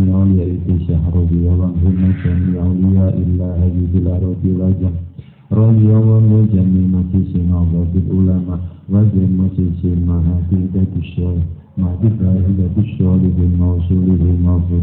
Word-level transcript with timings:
من 0.00 0.08
علياء 0.20 0.50
الشهر 0.76 1.12
رضي 1.20 1.42
الله 1.52 1.70
من 1.84 2.12
جميع 2.24 2.62
أولياء 2.66 3.16
الله 3.26 3.60
في 3.92 3.98
الأرض 4.02 4.44
وجم 4.60 4.94
رضي 5.62 5.90
الله 6.00 6.20
عن 6.32 6.42
جميع 6.54 6.84
مجلس 6.96 7.32
عظة 7.58 7.92
العلماء 8.02 8.60
وجم 8.92 9.30
مجلس 9.42 9.80
المهاتيدة 9.84 10.92
الشيخ. 11.02 11.42
مهدي 11.78 12.08
فائدة 12.18 12.74
الشغل 12.84 13.22
بالموصول 13.36 14.08
بالمغفور 14.20 14.82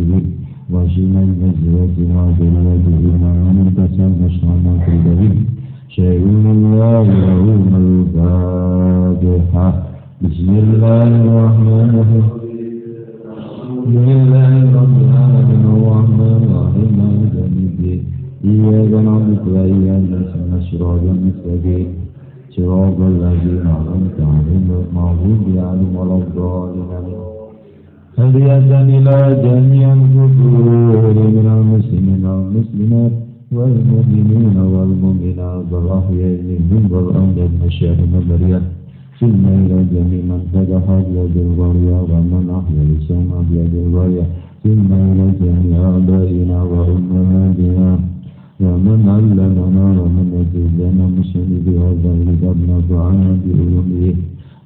وجمع 0.73 1.22
الأزواج 1.30 1.95
وذريته 2.16 3.06
ومن 3.45 3.68
تسمش 3.78 4.36
عن 4.50 4.66
قلبه 4.86 5.22
شيء 5.98 6.23
الله 6.56 7.06
له 7.26 7.45
الفاتحة 7.82 9.67
بسم 10.22 10.50
الله 10.64 11.10
الرحمن 11.26 11.89
الرحيم. 11.89 12.36
بسم 13.87 14.09
الله 14.20 14.53
رب 14.80 14.95
العالمين 15.08 15.64
الرحمن 15.75 16.31
الرحيم 16.43 16.89
مالك 16.99 17.33
يوم 17.39 17.55
الدين 17.67 18.02
إياك 18.52 18.92
نعبد 19.08 19.43
وإياك 19.53 20.03
نستعين 20.14 20.53
صراط 20.70 21.03
المستقيم 21.15 21.87
صراط 22.55 22.97
الذين 23.14 23.65
أنعمت 23.77 24.17
عليهم 24.31 24.67
المغضوب 24.81 25.43
عليهم 25.67 25.95
ولا 25.99 26.15
الضالين 26.23 26.89
إلى 28.97 29.15
جميع 29.45 29.87
الكفور 29.99 31.14
من 31.37 31.47
المسلمين 31.58 32.23
والمسلمات 32.26 33.14
والمؤمنين 33.58 34.58
والمؤمنات 34.73 35.65
والأحياء 35.71 36.36
منهم 36.49 36.83
والأموات 36.92 37.52
مشاهد 37.65 38.09
البريات 38.21 38.65
ثم 39.20 39.44
إلى 39.45 39.78
جميع 39.94 40.22
من 40.30 40.42
فتح 40.54 40.86
بيد 41.10 41.36
الغرية 41.48 41.98
ومن 42.11 42.45
أحيا 42.60 42.82
الإسلام 42.88 43.30
بيد 43.52 43.73
الغرية 43.86 44.26
ثم 44.64 44.89
إلى 44.94 45.26
جميع 45.42 45.80
آبائنا 45.98 46.58
وأمهاتنا 46.72 47.89
ومن 48.61 49.00
علمنا 49.16 49.86
ومن 50.02 50.27
أجزنا 50.42 51.06
مسلم 51.17 51.50
بهذا 51.66 52.10
الكتاب 52.17 52.58
نفعنا 52.72 53.30
بعلومه 53.45 54.14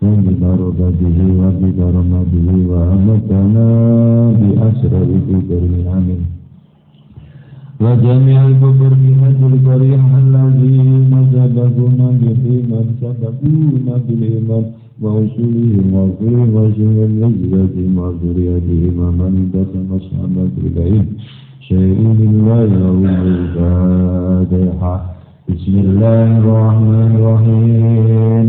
وببركته 0.03 1.17
وبكرمته 1.41 2.47
وأمتنا 2.71 3.65
بأسرار 4.39 5.09
كفر 5.29 5.63
آمين 5.97 6.21
وجميع 7.81 8.47
الكفر 8.47 8.91
في 9.01 9.09
هذه 9.21 9.43
القرية 9.53 10.05
الذين 10.23 11.11
سبقونا 11.33 12.07
بالإيمان 12.19 12.87
سبقونا 13.01 13.93
بالإيمان 14.05 14.65
وأصولهم 15.01 15.87
وفيه 15.93 16.39
وشر 16.55 16.97
النجدة 17.09 17.75
وذريتهم 17.97 18.95
ومن 18.99 19.33
قسم 19.53 19.87
الصحابة 19.99 20.53
إليهم 20.67 21.05
شيء 21.69 21.99
لله 22.21 22.61
يوم 22.83 23.05
الفاتحة 23.05 24.95
بسم 25.49 25.73
الله 25.85 26.27
الرحمن 26.41 27.11
الرحيم. 27.19 28.45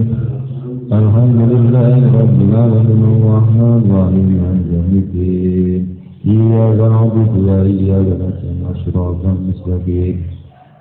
الحمد 1.01 1.41
لله 1.53 1.99
رب 2.21 2.39
العالمين. 2.49 3.03
الرحمن 3.17 3.81
الرحيم. 3.89 4.31
مالك 4.73 6.02
إياك 6.27 6.79
نعبد 6.93 7.33
وإياك 7.49 8.09
نستعين 8.23 8.65
صراط 8.85 9.23
المستقيم 9.35 10.17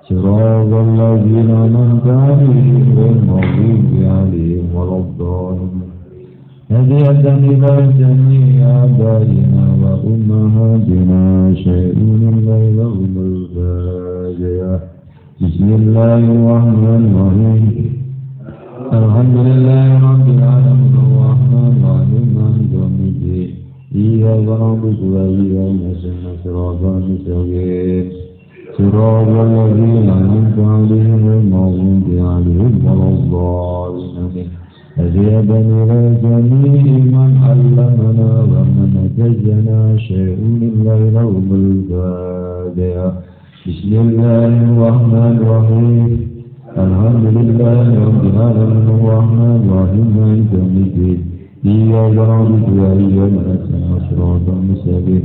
صراط 0.08 0.72
الذين 0.86 1.50
أنعمت 1.66 2.06
عليهم 2.06 2.86
غير 2.96 3.10
المغضوب 3.10 3.90
عليهم 4.16 4.66
ولا 4.74 4.96
الضالين. 5.04 5.82
هدية 6.70 7.26
إلى 7.50 7.72
جميع 8.00 8.54
آبائنا 8.84 9.64
وأمهاتنا 9.82 11.22
شيء 11.54 11.96
الليل 11.98 12.78
الفاجعة 13.26 14.80
بسم 15.42 15.68
الله 15.80 16.22
الرحمن 16.36 17.02
الرحيم. 17.10 17.64
الحمد 18.98 19.36
لله 19.48 19.88
رب 20.10 20.26
العالمين 20.36 20.94
الرحمن 21.04 21.72
الرحيم. 21.82 23.01
إياك 23.94 24.48
نعبد 24.48 24.98
وإياك 25.12 25.76
نستعين 25.84 26.36
صراط 26.44 26.82
المستقيم. 26.84 28.06
الذين 28.80 30.08
أنعمت 30.10 30.58
عليهم 30.58 31.20
غير 31.28 31.40
المغضوب 31.40 32.06
عليهم 32.08 32.74
ولا 32.86 33.08
الضالين. 33.16 34.48
هدية 34.96 35.40
إلى 35.40 36.00
جميع 36.22 36.82
من 37.14 37.30
علمنا 37.44 38.30
ومن 38.52 38.92
أجزنا 39.18 39.96
شيء 39.96 40.38
لله 40.62 41.00
يوم 41.20 41.48
الفاتحة 41.62 43.08
بسم 43.66 43.92
الله 44.04 44.52
الرحمن 44.72 45.32
الرحيم. 45.42 46.10
الحمد 46.84 47.24
لله 47.36 47.86
رب 48.08 48.22
العالمين. 48.32 48.86
الرحمن 48.96 49.60
الرحيم. 49.68 50.06
مالك 50.16 50.50
يوم 50.52 50.76
الدين. 50.86 51.31
إياك 51.66 52.14
نعبد 52.28 52.66
وإياك 52.78 53.34
نستعين 53.48 53.94
صراط 54.10 54.46
المستقيم. 54.58 55.24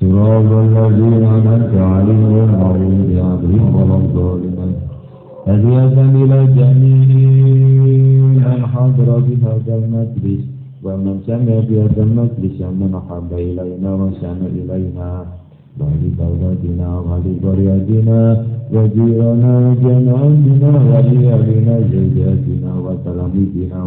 صراط 0.00 0.50
الذين 0.64 1.14
أنعمت 1.36 1.74
عليهم 1.92 2.24
غير 2.34 2.50
عليهم 2.60 3.74
ولا 3.76 3.96
الضالين. 4.02 4.58
هدية 5.48 5.96
إلى 6.22 6.38
جميع 6.58 7.08
من 8.36 8.60
حضر 8.72 9.08
بهذا 9.26 9.74
المجلس؟ 9.80 10.42
ومن 10.84 11.16
سمع 11.26 11.56
بهذا 11.68 12.02
المجلس 12.08 12.56
ومن 12.60 12.92
أحب 13.00 13.30
إلينا 13.32 13.90
وسمع 14.00 14.48
إلينا. 14.60 15.10
ولدولتنا 15.80 16.88
ولقريتنا 17.08 18.20
وجيرنا 18.74 19.52
وجماعتنا 19.68 20.70
ولأهلنا 20.88 21.74
زوجاتنا 21.92 22.70
وتلاميذنا. 22.84 23.78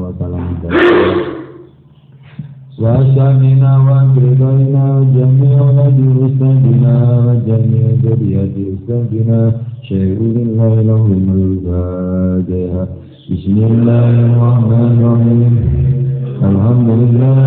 وتلاميذاتنا 2.79 3.77
وأشامنا 3.77 3.77
وأقربائنا 3.77 4.99
وجميع 4.99 5.61
ولد 5.61 5.99
أستاذنا 6.25 6.95
وجميع 7.25 7.85
ذرية 8.03 8.55
أستاذنا 8.73 9.39
شيء 9.81 10.19
لله 10.35 10.81
لهم 10.81 11.23
الفاتحة 11.37 12.87
بسم 13.31 13.55
الله 13.57 14.09
الرحمن 14.27 14.91
الرحيم. 14.99 15.53
الحمد 16.49 16.89
لله 17.01 17.39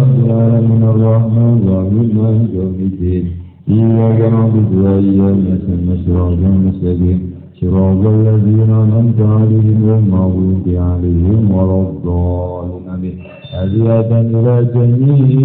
رب 0.00 0.16
العالمين. 0.26 0.82
الرحمن 0.82 1.54
الرحيم. 1.62 2.08
مالك 2.18 2.50
يوم 2.54 2.78
الدين. 2.88 3.24
إياك 3.68 4.20
نعبد 4.32 4.70
وإياك 4.82 5.36
نستعين. 5.48 5.98
صراط 6.06 6.38
المستقيم. 6.52 7.20
صراط 7.60 8.02
الذين 8.06 8.70
أنعمت 8.84 9.20
عليهم 9.20 9.78
غير 9.86 9.98
المغضوب 9.98 10.66
عليهم 10.68 11.40
ولا 11.56 11.78
الضالين. 11.88 13.37
هدية 13.52 14.10
إلى 14.20 14.54
جميع 14.74 15.36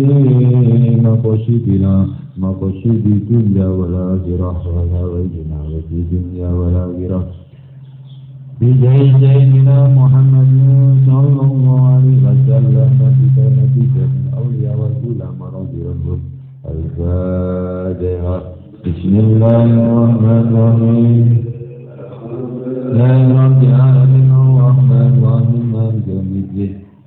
مقاصدنا 1.07 2.07
مقاصد 2.37 3.03
الدنيا 3.17 3.67
والآخرة 3.67 4.61
ولا 4.75 5.01
وجنا 5.13 5.59
في 5.89 5.95
الدنيا 6.03 6.49
والآخرة 6.57 7.21
بجاه 8.61 9.19
سيدنا 9.19 9.77
محمد 9.99 10.51
صلى 11.07 11.41
الله 11.51 11.81
عليه 11.93 12.19
وسلم 12.27 12.89
نبيك 13.57 13.95
من 14.11 14.23
أولياء 14.37 14.75
والعلماء 14.79 15.49
رضي 15.59 15.83
الله 15.93 16.19
الفاتحة 16.73 18.37
بسم 18.85 19.13
الله 19.25 19.63
الرحمن 19.63 20.45
الرحيم. 20.51 21.25
لا 22.97 23.11
رب 23.43 23.61
العالمين 23.63 24.29
الرحمن 24.43 25.11
الرحيم. 25.23 26.32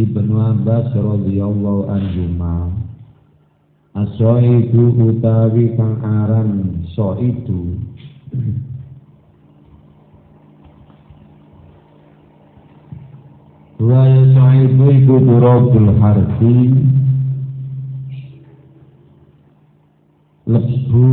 Ibnu 0.00 0.32
Abbas 0.40 0.96
radhiyallahu 0.96 1.92
anhu 1.92 2.24
ma 2.40 2.72
Asoidu 3.92 4.96
utawi 4.96 5.76
kang 5.76 6.00
aran 6.00 6.80
soidu 6.96 7.76
Wa 13.76 14.00
yasa'idu 14.08 14.84
iku 15.04 15.16
turabul 15.20 15.88
harfi 16.00 16.56
Lebu 20.48 21.08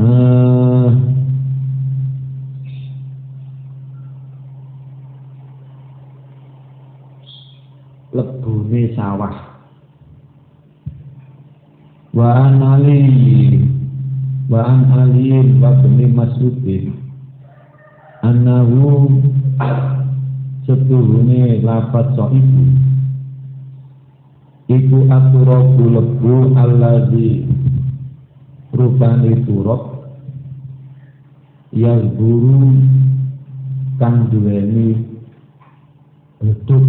uh, 0.00 0.77
Lebune 8.18 8.98
sawah. 8.98 9.30
Wa 12.10 12.50
ali 12.50 12.98
Wa 14.50 14.74
ali 14.74 15.30
Wa 15.62 15.70
bini 15.78 16.10
masudin. 16.10 16.98
Anahu 18.26 19.06
setuhune 20.66 21.62
lapat 21.62 22.18
so 22.18 22.26
ibu 22.34 22.64
iku 24.66 24.98
aturabu 25.06 25.84
lebu 25.86 26.58
allazi 26.58 27.46
rupane 28.74 29.46
turab. 29.46 30.10
Yang 31.70 32.18
guru 32.18 32.74
kang 34.02 34.26
duweni 34.26 35.06
bentuk 36.42 36.82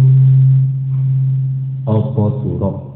apa 1.88 2.24
turab 2.44 2.90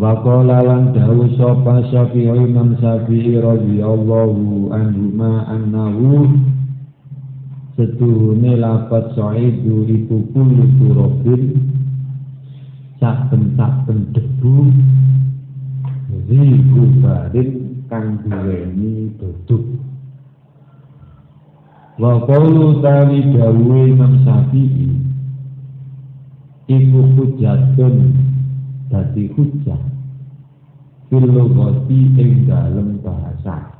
Waqala 0.00 0.64
lan 0.64 0.96
dawu 0.96 1.28
sapa 1.36 1.84
Syafi'i 1.92 2.32
Imam 2.32 2.72
Syafi'i 2.80 3.36
radhiyallahu 3.36 4.72
anhu 4.72 5.12
ma 5.12 5.44
annahu 5.44 6.24
setuhune 7.76 8.56
lapat 8.56 9.12
so'idu 9.12 9.84
iku 9.92 10.24
kullu 10.32 10.64
turabin 10.80 11.68
saben-saben 12.96 14.08
debu 14.16 14.72
ziku 16.32 16.82
barin 17.04 17.50
kang 17.92 18.24
duweni 18.24 19.12
duduk. 19.20 19.84
Wa 22.00 22.24
qawlu 22.24 22.80
tawi 22.80 23.20
dawuhe 23.36 23.92
Imam 23.92 24.24
Syafi'i 24.24 25.10
iku 26.70 27.00
hujatun 27.18 28.14
dadi 28.86 29.26
hujah. 29.34 29.82
Fil 31.10 31.26
ing 31.90 32.46
dalem 32.46 33.02
bahasa. 33.02 33.74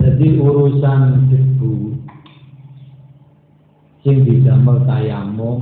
Jadi 0.00 0.40
urusan 0.40 1.28
debu 1.28 1.92
sing 4.00 4.24
didamel 4.24 4.80
tayamum 4.88 5.60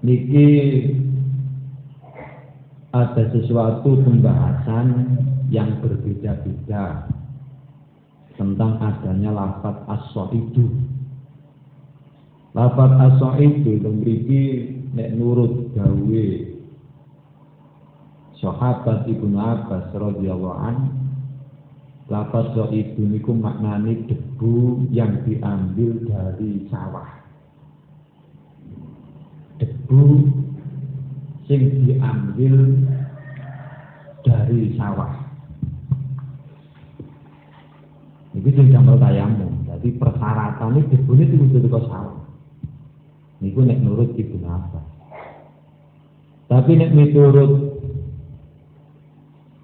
niki 0.00 0.48
ada 2.94 3.26
sesuatu 3.34 3.98
pembahasan 4.06 5.18
yang 5.50 5.82
berbeda-beda 5.82 7.10
tentang 8.38 8.78
adanya 8.78 9.34
lafat 9.34 9.82
aso 9.90 10.30
itu. 10.30 10.70
Lafat 12.54 12.90
aso 13.10 13.34
itu 13.42 13.82
memiliki 13.82 14.42
nek 14.94 15.10
nurut 15.18 15.74
gawe 15.74 16.26
sahabat 18.38 19.10
Ibnu 19.10 19.34
Abbas 19.34 19.90
radhiyallahu 19.90 20.58
anhu 20.62 21.04
Lapas 22.12 22.52
so 22.52 22.68
itu 22.68 23.00
niku 23.00 23.32
maknani 23.32 24.04
debu 24.04 24.84
yang 24.92 25.24
diambil 25.24 26.04
dari 26.04 26.68
sawah. 26.68 27.08
Debu 29.56 30.28
sing 31.44 31.84
diambil 31.84 32.54
dari 34.24 34.72
sawah. 34.80 35.12
Ini 38.34 38.50
sing 38.50 38.66
damel 38.72 38.98
tayamum. 38.98 39.68
Jadi 39.70 39.94
persyaratan 40.00 40.80
ini 40.80 40.96
ini 40.96 41.24
kudu 41.38 41.58
teko 41.62 41.80
sawah. 41.86 42.18
Niku 43.44 43.60
nek 43.60 43.78
nurut 43.84 44.16
ibu 44.16 44.40
apa? 44.48 44.80
Tapi 46.48 46.70
nek 46.80 46.94
miturut 46.96 47.52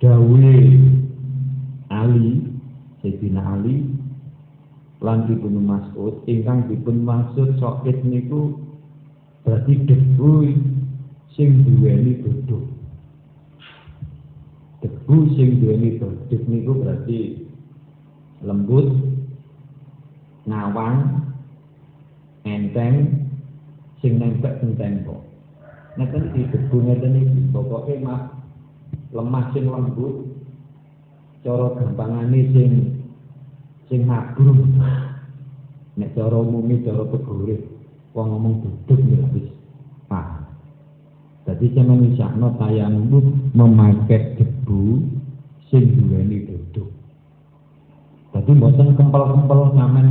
dawe 0.00 0.52
Ali 1.92 2.28
Sayyidina 3.00 3.40
Ali 3.56 3.84
lan 5.00 5.28
dipun 5.28 5.64
Mas'ud 5.64 6.24
ingkang 6.28 6.68
dipun 6.68 7.04
maksud 7.04 7.56
sokit 7.56 8.04
niku 8.04 8.60
berarti 9.44 9.80
debu 9.88 10.32
sing 11.34 11.62
duweni 11.62 12.22
duduk 12.22 12.64
debu 14.82 15.16
sing 15.38 15.62
duweni 15.62 16.00
duduk 16.00 16.42
niku 16.50 16.72
berarti 16.80 17.18
lembut 18.42 18.88
ngawang 20.48 21.28
enteng 22.48 23.26
sing 24.00 24.16
nempel 24.16 24.56
ing 24.64 24.72
tembok 24.80 25.20
ngeten 25.98 26.32
iki 26.32 26.42
debu 26.54 26.76
ngeten 26.86 27.18
iki. 27.20 27.40
Pokoke 27.50 27.94
mah 28.00 28.30
lemah 29.12 29.44
sing 29.52 29.66
lembut 29.68 30.30
cara 31.42 31.76
gampangane 31.76 32.40
sing 32.54 32.70
sing 33.90 34.06
ngabrung 34.06 34.70
nek 35.98 36.14
cara 36.14 36.36
umumnya 36.38 36.80
cara 36.86 37.02
pegore 37.10 37.56
wong 38.14 38.26
ngomong 38.30 38.54
duduk 38.62 39.00
ya 39.04 39.20
wis 39.34 39.59
dadi 41.60 41.76
sampeyan 41.76 42.08
misakno 42.08 42.56
tayamum 42.56 43.52
memakai 43.52 44.32
debu 44.40 45.04
sing 45.68 45.92
duweni 45.92 46.48
duduk. 46.48 46.88
Dadi 48.32 48.56
mboten 48.56 48.96
kempel-kempel 48.96 49.76
sampean 49.76 50.08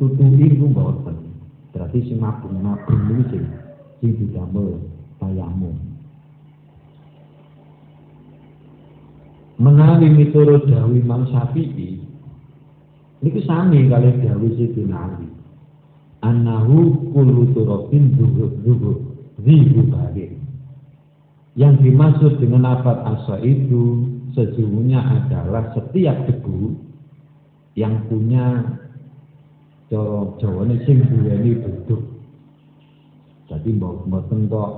tutuki 0.00 0.56
ku 0.56 0.72
mboten. 0.72 1.28
Berarti 1.76 2.08
sing 2.08 2.24
mabung-mabung 2.24 3.20
iki 3.20 3.36
sing 3.36 3.44
sing 4.00 4.10
didamel 4.16 4.80
tayamum 5.20 5.76
menawi 9.60 10.08
miturut 10.08 10.64
dawuh 10.72 10.96
Imam 10.96 11.28
Syafi'i 11.28 12.00
niku 13.20 13.40
sami 13.44 13.92
kali 13.92 14.24
dawuh 14.24 14.56
Sidina 14.56 15.04
Ali. 15.04 15.28
Annahu 16.24 17.12
kullu 17.12 17.52
turabin 17.52 18.16
dhuhur 18.16 19.04
ribu 19.44 19.80
bari 19.92 20.41
yang 21.52 21.76
dimaksud 21.80 22.40
dengan 22.40 22.64
nafat 22.64 22.98
asa 23.04 23.36
itu 23.44 24.08
sesungguhnya 24.32 25.00
adalah 25.00 25.76
setiap 25.76 26.24
debu 26.24 26.72
yang 27.76 28.08
punya 28.08 28.64
coro 29.92 30.40
jawane 30.40 30.80
sing 30.88 31.04
duweni 31.04 31.60
bentuk 31.60 32.12
jadi 33.52 33.68
mboten 33.76 34.48
kok 34.48 34.70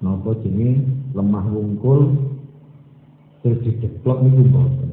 napa 0.00 0.32
jenenge 0.40 0.80
lemah 1.12 1.44
wungkul 1.52 2.16
terus 3.44 3.60
dideplok 3.68 4.24
niku 4.24 4.48
mboten. 4.48 4.90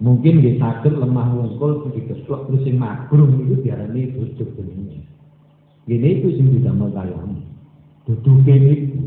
Mungkin 0.00 0.40
nggih 0.40 0.56
saged 0.60 0.92
lemah 0.96 1.28
wungkul 1.32 1.88
dideplok 1.96 2.52
terus 2.52 2.68
sing 2.68 2.76
magrum 2.76 3.32
niku 3.32 3.64
diarani 3.64 4.12
bentuk 4.12 4.48
jenenge. 4.60 5.00
Gini 5.88 6.08
itu 6.20 6.36
sing 6.36 6.52
didamel 6.52 6.92
tayang 6.92 7.48
duduke 8.10 8.54
niku 8.58 8.98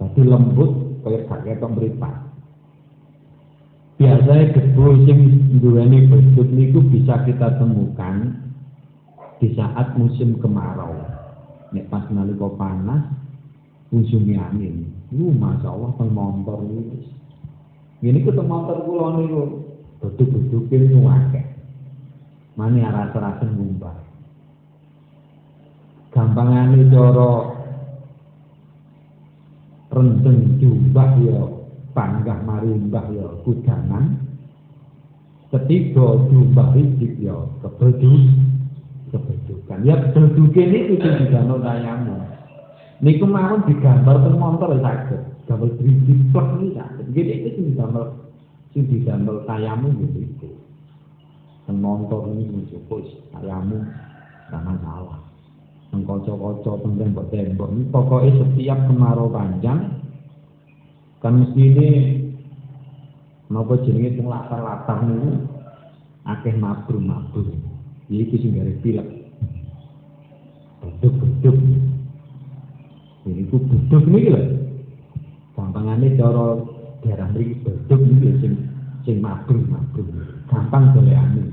dadi 0.00 0.22
lembut 0.24 0.70
kaya 1.04 1.20
gak 1.28 1.44
ketok 1.44 1.72
mripat. 1.76 2.16
Biasanya 4.00 4.56
debu 4.56 5.04
sing 5.04 5.18
duweni 5.60 6.08
bentuk 6.08 6.48
niku 6.48 6.80
bisa 6.88 7.20
kita 7.28 7.60
temukan 7.60 8.40
di 9.36 9.52
saat 9.52 9.92
musim 10.00 10.40
kemarau. 10.40 10.96
Nek 11.76 11.92
pas 11.92 12.08
nalika 12.08 12.48
panas 12.56 13.04
musim 13.92 14.24
angin. 14.32 14.88
Lu 15.12 15.28
masya 15.36 15.68
Allah 15.68 15.92
teng 16.00 16.10
motor 16.10 16.64
ini. 16.64 17.04
Ini 18.00 18.24
ku 18.24 18.32
teng 18.32 18.48
motor 18.48 18.80
kula 18.88 19.20
niku. 19.20 19.42
Beduk-beduke 20.00 20.74
niku 20.74 21.04
akeh. 21.04 21.46
Mani 22.56 22.80
rasa-rasa 22.80 23.44
ngumbah 23.44 24.14
gampangane 26.14 26.86
cara 26.94 27.53
rendeng 29.94 30.58
jumbah 30.58 31.14
ya 31.22 31.38
panggah 31.94 32.42
marimbah 32.42 33.06
ya 33.14 33.26
kudangan 33.46 34.18
ketiga 35.54 36.18
jumbah 36.28 36.74
rijik 36.74 37.14
ya 37.22 37.38
kebedus 37.62 38.26
kebedukan. 39.14 39.78
Ya 39.86 39.94
kebedukan 40.10 40.68
itu 40.74 40.94
sing 40.98 41.14
digambar 41.22 41.62
tayamu 41.62 42.18
niku 42.98 43.26
mawon 43.30 43.62
digambar 43.70 44.26
teng 44.26 44.36
montor 44.36 44.74
ya 44.74 44.80
saged. 44.82 45.22
Gambar 45.46 45.70
rijik 45.78 46.18
plek 46.34 46.48
iki 46.58 46.68
saged. 46.74 47.04
Nggih 47.14 47.24
iki 47.30 47.48
sing 47.54 47.64
digambar 47.72 48.06
sing 48.74 48.82
digambar 48.90 49.36
tayamu 49.46 49.94
gitu 50.02 50.18
itu 50.26 50.50
teng 51.64 51.80
ini 52.36 52.68
cukup 52.68 53.06
tayamu 53.32 53.80
sama 54.52 54.76
salah 54.84 55.23
teng 56.02 56.94
tembok-tembok 56.98 57.68
ini 57.70 57.82
pokoknya 57.94 58.30
setiap 58.42 58.78
kemarau 58.90 59.30
panjang 59.30 60.02
kan 61.22 61.32
mesti 61.38 61.62
ini 61.62 61.88
napa 63.52 63.78
jenenge 63.86 64.18
teng 64.18 64.26
latar-latar 64.26 64.98
niku 65.06 65.30
akeh 66.24 66.54
mabur-mabur. 66.56 67.46
Iki 68.08 68.36
sing 68.40 68.50
gare 68.56 68.72
pilek. 68.80 69.08
Beduk-beduk. 70.80 71.56
Ini 73.24 73.48
ku 73.48 73.56
beduk 73.64 74.04
niki 74.04 74.28
lho. 74.32 74.42
Gampangane 75.56 76.12
cara 76.16 76.60
daerah 77.00 77.28
mriki 77.32 77.64
beduk 77.64 78.00
niki 78.04 78.30
sing 78.40 78.52
sing 79.04 79.16
mabur-mabur. 79.20 80.04
Gampang 80.48 80.92
golekane. 80.92 81.43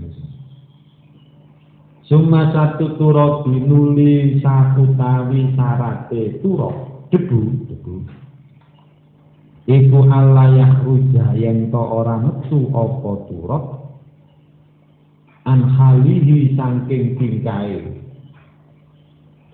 Suma 2.12 2.52
satu 2.52 3.00
turo 3.00 3.48
binuli 3.48 4.44
sakutawi 4.44 5.56
sarate 5.56 6.44
turo 6.44 7.08
debu 7.08 7.72
debu. 7.72 8.04
Iku 9.64 10.00
Allah 10.12 10.52
yang 10.52 10.84
ruja 10.84 11.32
yang 11.40 11.72
to 11.72 11.80
ora 11.80 12.20
metu 12.20 12.68
apa 12.76 13.12
turut. 13.32 13.66
An 15.48 15.64
halihi 15.72 16.52
saking 16.60 17.16
tingkai 17.16 17.80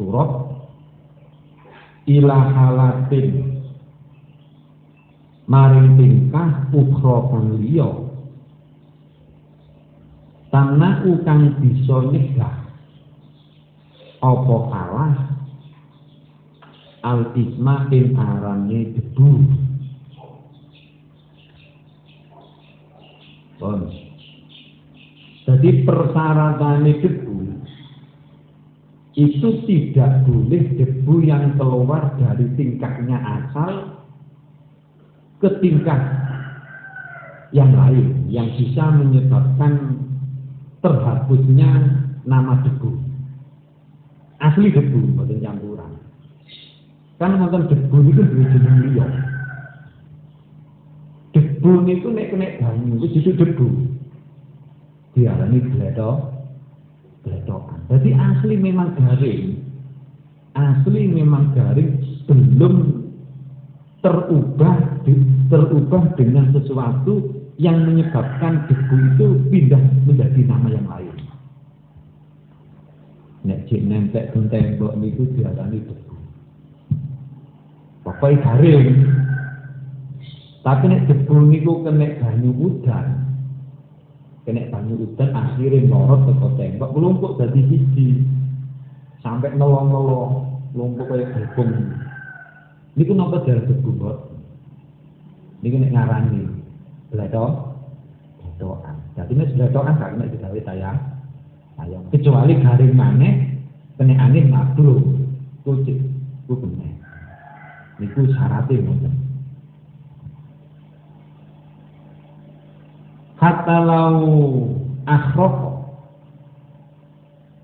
turut. 0.02 0.58
Ila 2.10 2.38
halatin 2.42 3.62
maring 5.46 5.94
tingkah 5.94 6.74
ukro 6.74 7.30
kang 7.30 7.62
liya 7.62 8.07
tanah 10.54 11.04
ukang 11.08 11.60
bisa 11.60 11.98
nyegah. 12.12 12.56
Apa 14.24 14.58
kalah? 14.72 15.16
Al 17.06 17.22
isma 17.38 17.88
arane 17.92 18.80
debu. 18.98 19.32
Bon. 23.58 23.82
Jadi 25.48 25.70
persyaratan 25.88 26.84
debu 26.84 27.38
itu 29.18 29.50
tidak 29.66 30.30
boleh 30.30 30.78
debu 30.78 31.26
yang 31.26 31.58
keluar 31.58 32.14
dari 32.22 32.46
tingkahnya 32.54 33.18
asal 33.18 34.06
ke 35.42 35.50
tingkah 35.58 35.98
yang 37.50 37.74
lain 37.74 38.30
yang 38.30 38.46
bisa 38.54 38.94
menyebabkan 38.94 40.06
terhapusnya 40.88 41.72
nama 42.24 42.64
debu. 42.64 42.96
Asli 44.40 44.72
debu, 44.72 45.20
bukan 45.20 45.44
campuran. 45.44 45.92
Kan 47.20 47.36
nonton 47.36 47.68
debu 47.68 47.98
itu 48.08 48.22
dua 48.24 48.46
jeneng 48.56 48.78
liya 48.88 49.08
debu 51.38 51.72
niku 51.86 52.08
nek 52.10 52.34
kena 52.34 52.48
banyu 52.58 53.06
itu 53.06 53.30
debu 53.36 53.68
diarani 55.14 55.60
gledok 55.74 56.18
gledokan 57.22 57.80
jadi 57.92 58.10
asli 58.18 58.56
memang 58.58 58.98
garing 58.98 59.62
asli 60.58 61.02
memang 61.10 61.54
garing 61.54 62.02
belum 62.26 62.76
terubah 64.02 64.78
terubah 65.52 66.04
dengan 66.18 66.54
sesuatu 66.54 67.37
yang 67.58 67.84
menyebabkan 67.86 68.70
debu 68.70 68.96
itu 69.14 69.28
pindah 69.50 69.84
menjadi 70.06 70.42
nama 70.46 70.68
yang 70.70 70.88
lain 70.88 71.18
nek 73.46 73.66
cek 73.66 73.82
nempel 73.82 74.46
tembok 74.50 74.94
niku 74.98 75.26
diarani 75.34 75.82
debu 75.82 76.16
pokoknya 78.06 78.38
garing 78.46 79.18
tapi 80.68 80.84
nek 80.92 81.08
debu 81.08 81.48
niku 81.48 81.80
kena 81.80 82.20
banyu 82.20 82.52
udan. 82.52 83.24
Kena 84.44 84.68
banyu 84.68 85.00
udan 85.00 85.32
akhirnya 85.32 85.88
norot 85.88 86.28
ke 86.28 86.48
tembok 86.60 86.92
melumpuk 86.92 87.40
dari 87.40 87.64
sisi 87.72 88.20
sampai 89.24 89.56
nolong-nolong 89.56 90.60
lumpuk 90.76 91.08
kayak 91.08 91.32
gepung. 91.32 91.72
Niku 93.00 93.16
napa 93.16 93.48
dari 93.48 93.64
debu 93.64 93.96
bot? 93.96 94.28
Niku 95.64 95.80
nek 95.80 95.96
ngarani 95.96 96.57
bledok 97.14 97.52
bledokan. 98.40 98.96
Jadi 99.16 99.32
nek 99.36 99.52
bledokan 99.56 100.00
gak 100.00 100.10
kena 100.16 100.26
digawe 100.32 100.60
tayang. 100.66 100.98
Tayang 101.78 102.04
kecuali 102.10 102.54
garing 102.58 102.94
maneh 102.94 103.34
kena 103.96 104.14
angin 104.18 104.50
mabru 104.50 105.02
kucing 105.64 106.02
ku 106.46 106.54
bener. 106.58 106.96
Niku 107.98 108.30
syaratnya 108.30 108.84
ngoten. 108.84 109.28
hatta 113.38 113.78
lau 113.86 114.66
akhrok 115.06 115.56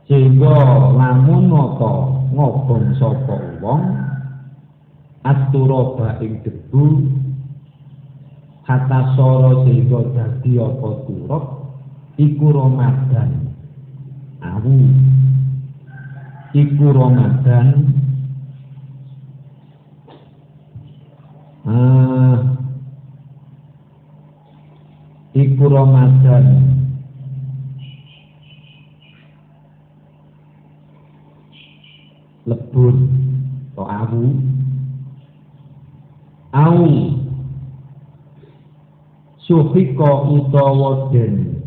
sehingga 0.06 0.58
lamun 0.94 1.50
nata 1.50 1.94
ngobong 2.30 2.94
sapa 3.02 3.38
wong 3.58 3.82
aturaba 5.26 6.22
ing 6.22 6.38
debu 6.46 7.10
hatta 8.74 9.14
soro 9.14 9.62
sehingga 9.70 10.02
dadi 10.18 10.58
apa 10.58 10.90
turut? 11.06 11.46
Iku 12.18 12.46
Ramadan. 12.50 13.30
Awu. 14.42 14.78
Iku 16.58 16.86
Ramadan. 16.90 17.68
Ah. 21.70 22.38
Iku 25.34 25.64
Ramadan. 25.70 26.46
Lebur. 32.50 32.94
Atau 33.74 33.90
awu? 33.90 34.26
Au 36.54 36.86
suhika 39.48 40.10
utawa 40.32 41.12
den. 41.12 41.64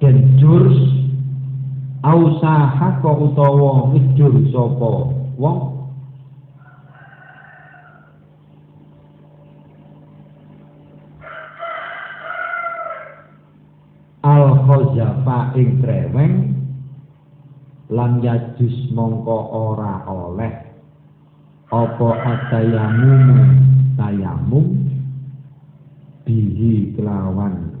Den 0.00 0.36
jur 0.36 0.68
ausahaka 2.04 3.08
utawa 3.16 3.88
ngejur 3.92 4.34
sapa? 4.52 4.90
Wong? 5.40 5.60
Al 14.26 14.44
khazafa 14.68 15.56
ing 15.56 15.80
treweng 15.80 16.34
lan 17.88 18.20
yajus 18.20 18.90
mongko 18.92 19.38
ora 19.54 20.02
oleh 20.10 20.65
apa 21.66 22.08
atayamum 22.22 23.22
tayamum 23.98 24.66
bihi 26.22 26.94
kelawan. 26.94 27.74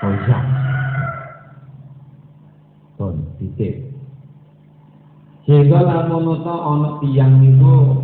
Ojak 0.00 0.44
pun 2.96 3.20
titik. 3.36 3.84
Sehingga 5.44 5.84
lamun 5.84 6.40
ana 6.40 6.54
ana 6.56 6.90
tiyang 7.04 7.40
niku 7.40 8.00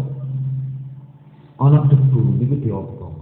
ana 1.57 1.89
debu 1.89 2.37
niku 2.37 2.57
diobong. 2.61 3.17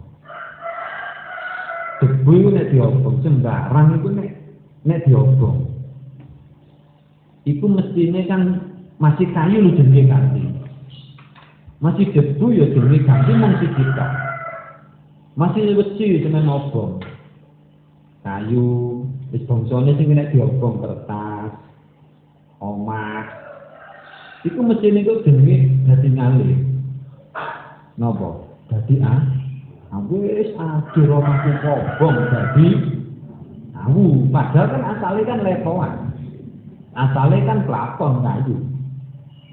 Debu 2.02 2.30
iku 2.34 2.48
nek 2.50 2.70
diobong 2.74 3.16
sembarang 3.22 4.02
iku 4.02 4.08
nek 4.10 4.30
nek 4.82 5.02
diobong. 5.06 5.70
Iku 7.46 7.64
mestine 7.70 8.26
kan 8.26 8.73
masih 8.98 9.26
kayu 9.34 9.58
lu 9.62 9.70
jenenge 9.78 10.10
ganti. 10.10 10.44
Masih 11.82 12.06
debu 12.14 12.46
ya 12.54 12.66
jenenge 12.72 13.06
ganti 13.06 13.32
mung 13.34 13.54
tok. 13.58 14.12
Masih 15.38 15.74
wesi 15.74 16.22
jenenge 16.22 16.50
obong. 16.50 17.02
Kayu 18.24 19.04
wis 19.30 19.44
bangsane 19.44 19.92
sing 20.00 20.10
nek 20.14 20.32
diobong 20.32 20.80
kertas, 20.80 21.52
omah. 22.62 23.26
Iku 24.44 24.60
mesti 24.60 24.88
niku 24.92 25.22
jenenge 25.22 25.70
dadi 25.86 26.08
ngalih. 26.08 26.58
Napa? 27.94 28.42
Dadi 28.72 28.98
ah 29.04 29.44
wis 30.10 30.50
akhir 30.58 31.06
omahku 31.06 31.50
kobong 31.62 32.18
dadi 32.34 32.68
awu 33.78 34.26
padahal 34.34 34.66
kan 34.74 34.82
asalnya 34.96 35.22
kan 35.22 35.38
lepoan 35.46 35.92
asalnya 36.98 37.38
kan 37.46 37.58
plafon 37.62 38.12
kayu 38.26 38.56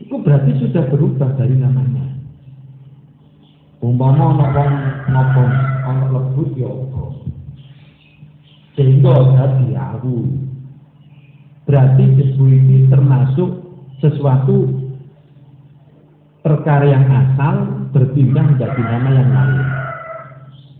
itu 0.01 0.15
berarti 0.17 0.51
sudah 0.57 0.83
berubah 0.89 1.29
dari 1.37 1.53
namanya. 1.53 2.09
Umpama 3.81 4.33
ana 4.33 4.47
wong 4.53 4.73
ngobong 5.09 5.53
ana 5.85 6.05
lebut 6.09 6.49
ya 6.57 6.69
apa. 6.69 7.03
Sehingga 8.77 9.13
dadi 9.37 9.73
aku. 9.77 10.17
Berarti 11.69 12.03
debu 12.17 12.43
ini 12.49 12.77
termasuk 12.89 13.49
sesuatu 14.01 14.69
perkara 16.41 16.89
yang 16.89 17.05
asal 17.05 17.85
berpindah 17.93 18.41
menjadi 18.41 18.81
nama 18.81 19.09
yang 19.13 19.29
lain. 19.29 19.65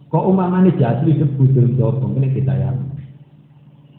Kok 0.09 0.25
umpamanya 0.27 0.73
jadi 0.73 1.25
debu 1.25 1.41
diobong 1.77 2.17
ini 2.17 2.33
kita 2.33 2.53
ya. 2.57 2.73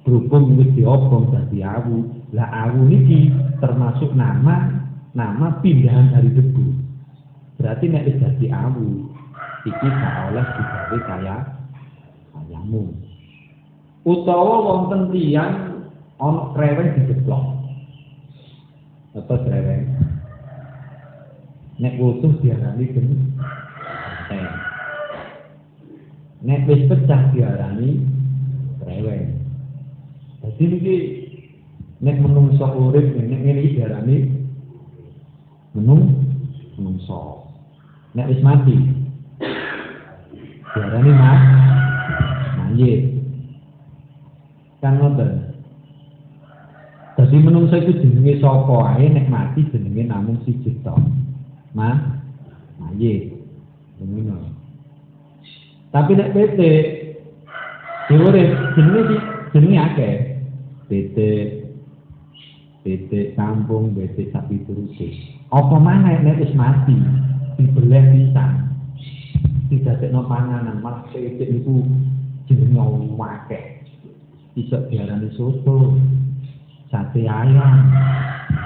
Berhubung 0.02 0.58
ini 0.58 0.74
diobong 0.74 1.30
jadi 1.30 1.78
awu. 1.78 2.10
Lah 2.34 2.70
awu 2.70 2.90
ini 2.90 3.30
termasuk 3.62 4.10
nama 4.18 4.81
nama 5.12 5.60
pindahan 5.60 6.12
dari 6.12 6.30
debu. 6.32 6.66
Berarti 7.60 7.84
nek 7.88 8.08
wis 8.08 8.18
dadi 8.18 8.48
awu, 8.48 9.06
iki 9.68 9.86
gak 9.86 10.32
oleh 10.32 10.46
digawe 10.56 10.98
kaya 11.06 11.36
kayamu. 12.32 12.82
Utawa 14.02 14.54
wonten 14.66 15.14
tiyang 15.14 15.52
ana 16.18 16.50
kreweng 16.56 16.90
dijeblok. 16.98 17.44
Apa 19.14 19.34
kreweng? 19.46 19.84
Nek 21.78 21.94
utuh 22.00 22.32
diarani 22.42 22.84
genteng. 22.90 24.48
Nek 26.42 26.66
wis 26.66 26.82
pecah 26.90 27.30
diarani 27.30 28.02
kreweng. 28.82 29.38
Jadi 30.42 30.64
niki 30.66 30.96
nek 32.02 32.18
menungso 32.18 32.66
urip 32.74 33.06
nek 33.14 33.30
ngene 33.30 33.60
iki 33.62 33.78
diarani 33.78 34.41
menung 35.72 36.28
menungso 36.76 37.48
nek 38.12 38.28
wis 38.28 38.44
mati 38.44 38.76
diarani 40.72 41.12
mas 41.16 41.40
mayit 42.60 43.00
kan 44.82 44.98
ngoten. 44.98 45.54
Dadi 47.12 47.36
menungso 47.38 47.76
itu 47.78 48.02
jenenge 48.02 48.42
sapa? 48.42 48.98
Ae 48.98 49.06
nek 49.08 49.30
mati 49.30 49.62
jenenge 49.70 50.08
namung 50.08 50.40
siji 50.44 50.76
tok 50.84 50.98
mas 51.72 51.96
mayit 52.76 53.32
ngono. 54.00 54.52
Tapi 55.92 56.12
nek 56.16 56.32
PT 56.36 56.60
diurip 58.12 58.48
jenenge 58.76 59.16
jenenge 59.56 59.78
akeh. 59.80 60.14
PT 60.92 61.16
PT 62.82 63.38
kampung, 63.38 63.94
PT 63.94 64.34
sapi 64.34 64.58
terus. 64.66 64.98
Apa 65.52 65.76
mana 65.76 66.16
nek 66.24 66.40
wis 66.40 66.56
mati 66.56 66.96
dibeleh 67.60 68.08
pisan. 68.08 68.72
Didadekno 69.68 70.24
panganan 70.24 70.80
malah 70.80 71.04
sithik 71.12 71.44
niku 71.44 71.84
jenenge 72.48 72.80
akeh. 73.20 73.84
Bisa 74.56 74.80
diarani 74.88 75.28
soto, 75.36 75.96
sate 76.88 77.28
ayam. 77.28 77.92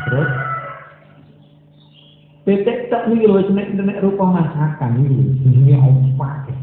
Terus 0.06 0.30
Petek 2.46 2.94
tak 2.94 3.10
nih 3.10 3.26
loh, 3.26 3.42
nek 3.50 3.74
nek 3.74 4.06
rupa 4.06 4.30
masakan 4.30 5.02
ini 5.02 5.42
jenenge 5.42 6.06
akeh. 6.14 6.58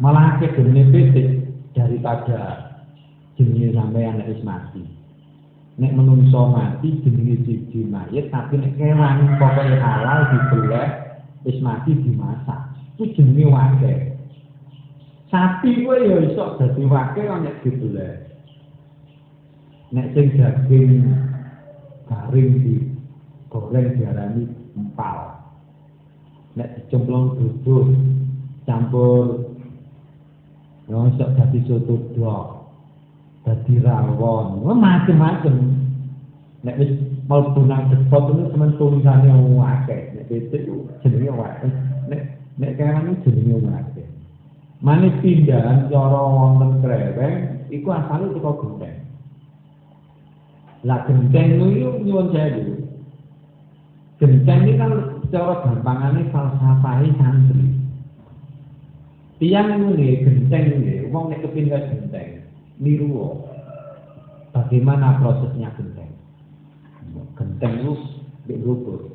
Malah 0.00 0.40
akeh 0.40 0.56
jenenge 0.56 0.88
petek 0.88 1.28
daripada 1.76 2.72
jenenge 3.36 3.76
sampeyan 3.76 4.16
nek 4.16 4.32
wis 4.32 4.40
mati. 4.40 4.95
Nek 5.76 5.92
menungso 5.92 6.48
mati 6.48 6.88
jenenge 7.04 7.44
siji 7.44 7.84
mayit 7.84 8.32
tapi 8.32 8.56
nek 8.56 8.80
kewan 8.80 9.36
pokoke 9.36 9.76
halal 9.76 10.24
dibeleh 10.32 10.88
wis 11.44 11.60
mati 11.60 11.92
dimasak. 11.92 12.72
Iku 12.96 13.12
jenenge 13.12 13.44
wake 13.52 13.92
sapi 15.28 15.84
kuwi 15.84 16.08
ya 16.08 16.16
iso 16.32 16.56
dadi 16.56 16.82
wake 16.88 17.20
nek 17.20 17.60
dibeleh. 17.60 18.24
Nek 19.92 20.16
sing 20.16 20.32
daging 20.40 21.12
garing 22.08 22.50
di 22.64 22.74
goreng 23.52 24.00
diarani 24.00 24.48
empal. 24.80 25.44
Nek 26.56 26.72
dicemplung 26.72 27.36
duduk 27.36 27.92
campur 28.64 29.52
ya 30.88 31.04
iso 31.04 31.24
dadi 31.36 31.60
soto 31.68 32.00
dok 32.16 32.65
dadi 33.46 33.78
rawon, 33.78 34.66
macem-macem. 34.66 35.86
Nek 36.66 36.82
wis 36.82 36.90
mlebu 37.30 37.62
nang 37.62 37.86
depot 37.94 38.34
itu 38.34 38.50
temen 38.50 38.74
tulisane 38.74 39.30
akeh. 39.30 40.18
Nek 40.18 40.26
pitik 40.26 40.66
jenenge 41.06 41.30
akeh. 41.30 41.70
Nek 42.10 42.22
nek 42.58 42.74
kan 42.74 43.14
jenenge 43.22 43.70
akeh. 43.70 44.06
Mane 44.82 45.14
pindahan 45.22 45.86
cara 45.86 46.20
wonten 46.26 46.82
kreweng 46.82 47.64
iku 47.70 47.88
asale 47.94 48.34
saka 48.34 48.50
genteng. 48.58 48.96
Lah 50.82 51.00
genteng 51.06 51.48
itu 51.54 51.88
nyuwun 52.02 52.34
sewu. 52.34 52.74
Genteng 54.18 54.60
ini 54.66 54.74
kan 54.74 54.92
cara 55.30 55.54
gampangane 55.62 56.26
falsafahe 56.34 57.08
santri. 57.14 57.78
Tiang 59.38 59.92
ini 59.92 60.24
genteng 60.24 60.64
ini, 60.82 61.06
wong 61.14 61.30
nek 61.30 61.46
kepindah 61.46 61.94
genteng. 61.94 62.35
Niru 62.76 63.40
bagaimana 64.52 65.20
prosesnya 65.20 65.72
genteng. 65.76 66.12
Genteng 67.36 67.72
itu 67.80 67.94
di 68.48 68.54
lukur. 68.60 69.12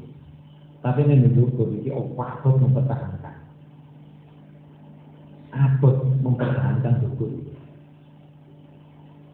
Tapi 0.82 1.06
ini 1.06 1.26
di 1.26 1.30
lukur 1.38 1.70
ini 1.70 1.94
abot 1.94 2.58
mempertahankan. 2.58 3.36
Abot 5.54 5.96
mempertahankan 6.26 6.94
itu. 7.06 7.26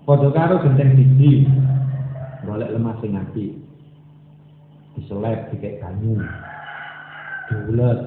Padha 0.07 0.27
karo 0.31 0.63
genteng 0.63 0.95
siji 0.95 1.47
golek 2.43 2.71
lemah 2.71 2.95
sing 2.99 3.15
apik. 3.15 3.51
Diselep 4.95 5.51
dikek 5.51 5.79
banyu. 5.79 6.19
Bulet. 7.47 7.99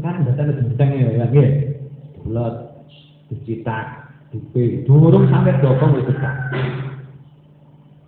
Kan 0.00 0.24
datane 0.24 0.52
genteng 0.56 0.90
ya 0.96 1.28
nggih. 1.28 1.50
Bulet 2.20 2.56
dicitak 3.32 4.01
dupe 4.32 4.88
durung 4.88 5.28
sampe 5.28 5.52
dokong 5.60 6.00
wis 6.00 6.08
tegak 6.08 6.34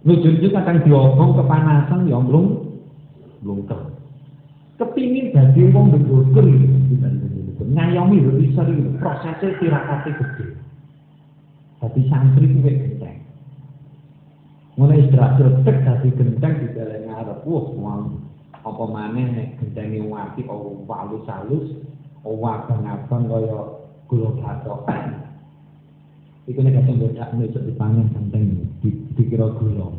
Nuju-nuju 0.04 0.52
kadang 0.52 0.84
diobong 0.84 1.32
kepanasan 1.32 2.04
ya 2.04 2.20
mlung 2.20 2.76
mlungker. 3.40 3.88
Kepingin 4.76 5.32
dadi 5.32 5.64
wong 5.72 5.96
ndukur 5.96 6.44
ngayomi 7.64 8.20
lho 8.20 8.32
iso 8.36 8.60
iki 8.68 9.00
prosese 9.00 9.56
tirakate 9.56 10.12
gede. 10.12 10.46
Dadi 11.80 12.00
santri 12.12 12.52
kuwi 12.52 12.72
genteng. 12.76 13.16
Mulai 14.76 15.08
istirahat 15.08 15.40
tek 15.64 15.76
dadi 15.88 16.08
genteng 16.12 16.52
di 16.60 16.68
dalam 16.76 17.08
ngarep. 17.08 17.40
Wah, 17.48 17.66
wong 17.72 18.00
apa 18.60 18.84
maneh 18.84 19.24
nek 19.32 19.48
gentenge 19.56 20.04
wati 20.04 20.44
oh 20.52 20.84
walus-alus, 20.84 21.80
oh 22.28 22.44
abang-abang 22.44 23.24
kaya 23.24 23.56
gula 24.04 24.30
batok. 24.36 24.84
Iku 26.44 26.60
nek 26.60 26.76
katong 26.76 27.00
bodak 27.00 27.32
mesuk 27.40 27.64
dipangan 27.64 28.12
genteng 28.12 28.68
dikira 29.16 29.48
gula. 29.56 29.96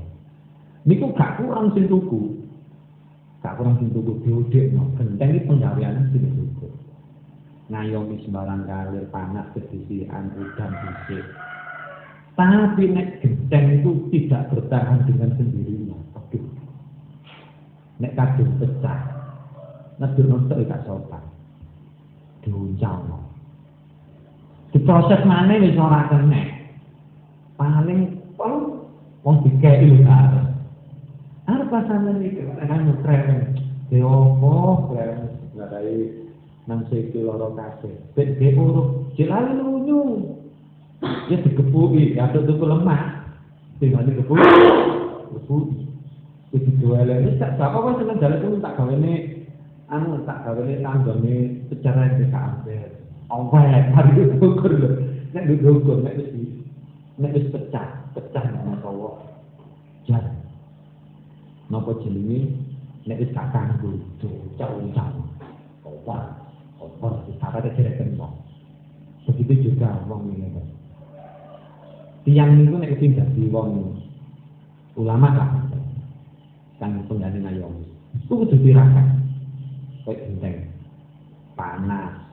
Niku 0.86 1.10
gak 1.18 1.42
kurang 1.42 1.74
sing 1.74 1.90
tuku. 1.90 2.38
Gak 3.42 3.58
kurang 3.58 3.82
sing 3.82 3.90
tuku 3.90 4.22
diudekno. 4.22 4.94
Genteng 5.02 5.34
iki 5.34 5.50
penggaweane 5.50 6.06
sing 6.14 6.22
tuku. 6.30 6.70
Ngayomi 7.74 8.22
sembarang 8.22 8.62
kalir 8.70 9.10
panas 9.10 9.50
kedisian 9.58 10.38
udan 10.38 10.72
bisik. 10.86 11.26
Tapi 12.38 12.84
nek 12.94 13.26
genteng 13.26 13.82
itu 13.82 13.92
tidak 14.14 14.54
bertahan 14.54 15.02
dengan 15.10 15.34
sendirinya. 15.34 15.98
Aduh. 16.14 16.46
Nek 18.06 18.14
kadung 18.14 18.54
pecah. 18.62 19.02
Nedur 19.98 20.30
nonton 20.30 20.62
gak 20.70 20.86
sopan. 20.86 21.26
Diuncang. 22.46 23.25
Diproses 24.86 25.26
mana 25.26 25.58
wis 25.58 25.74
ora 25.82 26.06
kena. 26.14 26.46
Paling 27.58 28.22
paling 28.38 28.86
wong 29.26 29.42
dikei 29.42 29.82
lho 29.82 30.06
arep. 30.06 30.46
Arep 31.50 31.74
pasangan 31.74 32.22
iki 32.22 32.46
kan 32.46 32.86
nyetrem. 32.86 33.58
Ya 33.90 34.06
apa 34.06 34.54
krem 34.86 35.20
ngarai 35.58 36.06
nang 36.70 36.86
siki 36.94 37.18
loro 37.18 37.58
kabeh. 37.58 37.98
Ben 38.14 38.38
ge 38.38 38.54
urut, 38.54 39.10
jelali 39.18 39.58
lunyu. 39.58 40.22
Ya 41.34 41.42
digepuki, 41.42 42.14
ya 42.14 42.30
tuku 42.30 42.54
lemah. 42.62 43.26
Tinggal 43.82 44.06
digepuki. 44.06 44.46
Gepuki. 45.34 45.82
Iki 46.54 46.78
duwele 46.78 47.26
wis 47.26 47.42
tak 47.42 47.58
apa 47.58 47.90
wis 47.90 48.06
nang 48.06 48.22
dalan 48.22 48.38
ku 48.38 48.62
tak 48.62 48.78
gawene 48.78 49.50
anu 49.90 50.22
tak 50.30 50.46
gawene 50.46 50.78
tanggane 50.86 51.66
secara 51.74 52.14
DKAB. 52.22 52.95
Awet 53.30 53.86
hari 53.94 54.12
itu 54.22 54.48
lho. 54.48 54.90
Nek 55.34 55.48
dukur 55.50 56.00
nek 56.06 56.16
wis 56.16 56.32
nek 57.20 57.34
wis 57.36 57.46
pecah, 57.52 57.88
pecah 58.16 58.44
nang 58.54 58.76
masalah. 58.76 59.20
jar. 60.06 60.22
Napa 61.74 61.92
jenenge? 62.06 62.54
Nek 63.06 63.20
wis 63.22 63.34
gak 63.34 63.50
kanggo 63.54 63.98
cocok 64.22 64.72
apa 66.06 66.38
apa 66.78 67.08
apa 67.42 67.70
direken 67.74 68.14
begitu 69.26 69.74
juga 69.74 70.06
wong 70.06 70.38
ini 70.38 70.54
kan 70.54 70.68
tiang 72.30 72.62
itu 72.62 72.76
nek 72.78 72.94
sing 73.02 73.18
dadi 73.18 73.50
wong 73.50 73.98
ulama 74.94 75.30
kan 76.78 77.02
pengganti 77.10 77.42
ngayomi 77.42 77.90
itu 78.22 78.34
kudu 78.38 78.56
tirakat 78.62 79.08
kayak 80.06 80.22
genteng 80.30 80.58
panas 81.58 82.25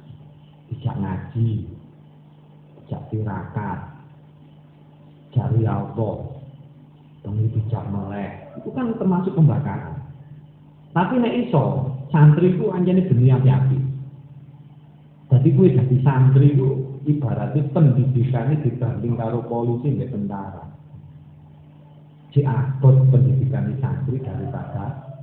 tidak 0.72 0.96
ngaji 0.96 1.50
tidak 2.88 3.02
tirakat 3.12 3.78
cari 5.32 5.62
Allah 5.68 6.32
Demi 7.22 7.46
bijak 7.54 7.86
melek, 7.86 8.50
itu 8.58 8.68
kan 8.74 8.98
termasuk 8.98 9.38
pembakaran. 9.38 9.94
Tapi 10.90 11.22
nek 11.22 11.46
iso, 11.46 11.94
santri 12.10 12.58
ku 12.58 12.74
anjane 12.74 13.06
demi 13.06 13.30
api-api. 13.30 13.78
Jadi 15.30 15.48
gue 15.54 15.68
jadi 15.70 15.96
santri 16.02 16.58
ku 16.58 16.98
ibaratnya 17.06 17.62
pendidikannya 17.70 18.58
dibanding 18.66 19.14
karo 19.14 19.38
polisi 19.46 19.94
dan 20.02 20.10
tentara. 20.10 20.66
Si 22.34 22.42
abot 22.42 23.06
pendidikan 23.14 23.70
di 23.70 23.78
santri 23.78 24.18
daripada 24.18 25.14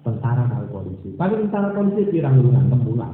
tentara 0.00 0.48
karo 0.48 0.66
polisi. 0.72 1.12
Paling 1.20 1.52
tentara 1.52 1.76
polisi 1.76 2.08
pirang 2.08 2.40
bulan, 2.40 2.64
enam 2.72 2.80
bulan. 2.80 3.12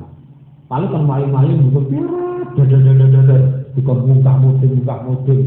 Paling 0.68 0.92
kan 0.92 1.04
maling-maling 1.08 1.72
buka 1.72 1.80
pirat, 1.88 2.46
dadadadadadad, 2.52 3.72
buka 3.72 3.92
muka 4.04 4.32
mudin, 4.36 4.70
muka 4.84 4.96
mudin. 5.08 5.40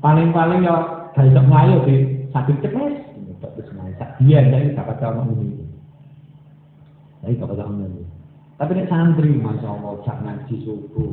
Paling-paling 0.00 0.64
ya, 0.64 0.76
gak 1.12 1.28
bisa 1.28 1.42
ngayu 1.44 1.76
di 1.84 1.94
sakit 2.32 2.56
cepes. 2.64 2.94
Terus 3.44 3.68
ngayu, 3.76 3.92
sak 4.00 4.16
dia, 4.24 4.40
jadi 4.40 4.72
tak 4.72 4.88
kata 4.88 5.12
orang 5.12 5.36
ini. 5.36 5.60
Jadi 7.20 7.36
tak 7.36 7.48
kata 7.52 7.60
orang 7.60 7.84
ini. 7.92 8.02
Tapi 8.56 8.72
ini 8.72 8.84
santri, 8.88 9.30
Masya 9.36 9.68
Allah, 9.68 9.92
jak 10.00 10.16
ngaji 10.24 10.54
subuh, 10.64 11.12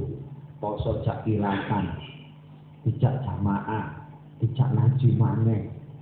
poso 0.63 1.03
jak 1.03 1.19
kilatan, 1.27 1.91
dijak 2.88 3.19
jamaah, 3.27 3.99
dijak 4.39 4.71
ngaji 4.71 5.08
mana, 5.19 5.58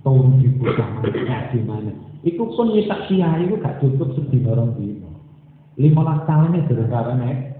tolong 0.06 0.38
dibuka 0.38 0.86
mana, 0.86 1.10
ngaji 1.10 1.58
mana. 1.66 1.92
itu 2.26 2.42
pun 2.42 2.74
nyetak 2.74 3.06
kiai, 3.06 3.46
itu 3.46 3.54
gak 3.62 3.78
cukup 3.78 4.10
sedih 4.18 4.42
orang 4.50 4.74
dia. 4.74 4.97
15 5.78 6.26
tahun 6.26 6.50
ini 6.58 6.66
durung 6.66 6.90
gawe 6.90 7.12
nek 7.14 7.54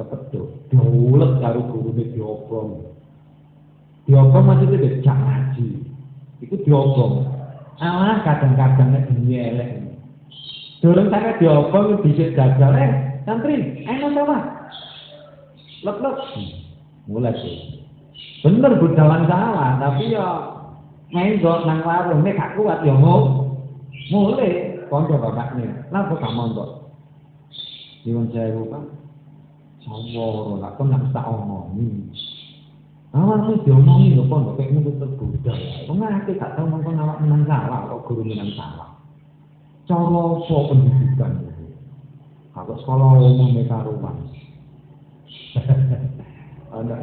kepedhok. 0.00 0.72
Diulet 0.72 1.36
karo 1.44 1.60
gurune 1.68 2.04
diobong. 2.16 2.80
Diobong 4.08 4.44
maksudnya 4.48 4.80
dia 4.80 5.04
jam 5.04 5.20
ngaji. 5.20 5.84
Diobong. 6.64 7.28
Alah 7.76 8.24
kadang-kadang 8.24 8.96
nek 8.96 9.12
ini 9.12 9.36
elek. 9.36 9.70
Durung 10.80 11.12
sampe 11.12 11.36
diobong 11.44 12.00
bisa 12.00 12.32
gagal 12.32 12.72
eh 12.80 12.92
santri, 13.28 13.84
enak 13.84 14.16
sama. 14.16 14.38
Lep-lep. 15.84 16.16
Mulai 17.04 17.36
sih. 17.44 17.84
Bener 18.40 18.80
budalan 18.80 19.28
salah, 19.28 19.76
tapi 19.76 20.16
ya 20.16 20.56
menggo 21.12 21.68
nang 21.68 21.84
warung 21.84 22.24
nek 22.24 22.40
gak 22.40 22.56
kuat 22.56 22.80
ya 22.80 22.96
mau. 22.96 23.44
Mulai 24.08 24.80
kanca 24.88 25.20
bapakne. 25.20 25.68
Lah 25.92 26.08
kok 26.08 26.24
gak. 26.24 26.79
Nyuwun 28.04 28.26
sewu 28.32 28.62
Pak. 28.72 28.84
Sawara 29.84 30.60
lak 30.60 30.72
kok 30.76 30.86
nak 30.88 31.08
tak 31.12 31.28
omongi. 31.28 32.12
Awak 33.10 33.42
itu 33.42 33.54
diomongi 33.66 34.14
lho 34.14 34.22
kok 34.28 34.54
kayak 34.54 34.70
ngono 34.76 34.90
tergoda. 35.02 35.52
Wong 35.90 35.98
ate 36.04 36.30
gak 36.38 36.54
tau 36.54 36.64
ngomong 36.68 36.94
awak 36.94 37.18
menang 37.24 37.42
salah 37.48 37.90
kok 37.90 38.06
guru 38.06 38.22
menang 38.22 38.54
salah. 38.54 38.94
Cara 39.90 40.06
apa 40.06 40.56
pendidikan 40.70 41.32
itu? 41.42 41.74
Kalau 42.54 42.76
sekolah 42.78 43.08
umum 43.18 43.50
mereka 43.50 43.82
rumah. 43.82 44.14
Ada 46.70 46.96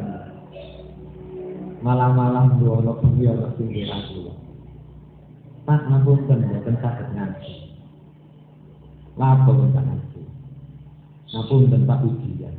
malam-malam 1.84 2.56
dua 2.56 2.80
ono 2.80 2.92
pergi 2.96 3.28
ono 3.28 3.48
tinggi 3.60 3.82
aku. 3.84 4.32
Pak 5.68 5.80
ngapunten 5.92 6.48
mboten 6.48 6.74
saged 6.80 7.08
ngaji. 7.12 7.54
Lapo 9.20 9.52
tak 9.76 9.84
ngaji. 11.28 11.36
Ngapunten 11.36 11.82
Pak 11.84 12.00
ujian. 12.04 12.54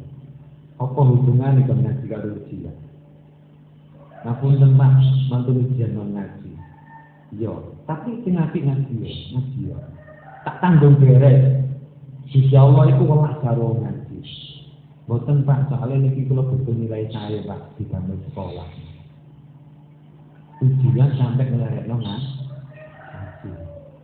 Apa 0.80 1.02
hubungannya 1.04 1.66
dengan 1.66 1.92
ngaji 1.92 2.06
karo 2.08 2.28
ujian? 2.40 2.76
Ngapun 4.24 4.60
tempat 4.60 4.94
mantu 5.32 5.52
ujian 5.58 5.96
non 5.96 6.14
ngaji. 6.14 6.52
Yo, 7.38 7.78
tapi 7.86 8.20
sing 8.26 8.36
ngaji 8.36 8.58
ngaji 8.64 8.94
yo, 9.00 9.10
ngaji 9.38 9.60
yo. 9.70 9.78
Tak 10.46 10.56
tanggung 10.64 10.98
beres. 10.98 11.66
Gusti 12.30 12.54
Allah 12.54 12.94
itu 12.94 13.04
welas 13.10 13.36
karo 13.42 13.80
ngaji. 13.82 14.20
Boten 15.10 15.42
Pak, 15.42 15.74
soalnya 15.74 16.06
niki 16.06 16.30
kula 16.30 16.46
butuh 16.46 16.76
nilai 16.78 17.10
saya 17.10 17.42
Pak 17.42 17.82
di 17.82 17.84
dalam 17.90 18.22
sekolah. 18.30 18.70
Ujian 20.62 21.10
sampai 21.18 21.50
ngelarekno 21.50 21.96
ngaji. 21.98 23.52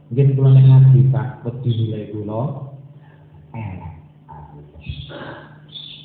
Mungkin 0.10 0.28
kula 0.34 0.49
ngaji 0.58 0.99
Pak, 1.13 1.45
wedi 1.45 1.71
nilai 1.71 2.10
kula 2.10 2.41
eh. 3.54 3.94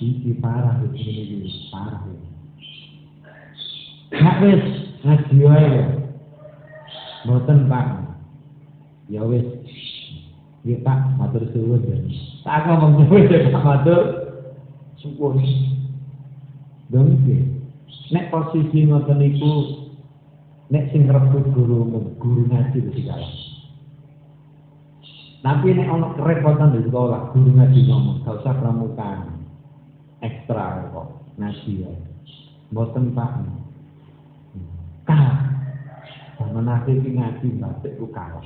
Iki 0.01 0.41
parah 0.41 0.81
iki 0.81 1.05
ini 1.13 1.49
parah. 1.69 2.09
Nek 4.17 4.37
wis 4.41 4.65
ngaji 5.05 5.37
wae. 5.45 5.81
Mboten 7.29 7.69
Pak. 7.69 7.87
Ya 9.13 9.21
wis. 9.29 9.45
Ya 10.65 10.77
Pak, 10.81 11.21
matur 11.21 11.45
suwun 11.53 11.85
ya. 11.85 11.97
Tak 12.45 12.65
ngomong 12.65 13.05
suwun 13.05 13.29
ya 13.29 13.53
Pak 13.53 13.65
matur. 13.65 14.01
Suwun. 15.05 15.41
Dongke. 16.89 17.37
Nek 18.11 18.29
posisi 18.33 18.89
ngoten 18.89 19.21
niku 19.21 19.53
nek 20.73 20.89
sing 20.91 21.07
rebut 21.07 21.45
guru 21.53 21.87
guru 22.17 22.43
ngaji 22.49 22.79
mesti 22.89 23.03
kalah. 23.05 23.50
Tapi 25.40 25.72
nek 25.72 25.88
ana 25.88 26.12
kerepotan 26.20 26.76
di 26.76 26.85
sekolah, 26.85 27.33
guru 27.33 27.57
ngaji 27.57 27.88
ngomong, 27.88 28.20
gak 28.29 28.44
usah 28.44 28.55
pramuka 28.61 29.24
ekstra 30.20 30.92
kok 30.92 31.09
ngaji 31.40 31.88
ya. 31.88 31.92
Mboten 32.68 33.16
Pak. 33.16 33.33
Zaman 36.37 36.68
akhir 36.68 37.00
ngaji 37.00 37.46
batik 37.57 37.96
ku 37.96 38.12
kalah. 38.12 38.44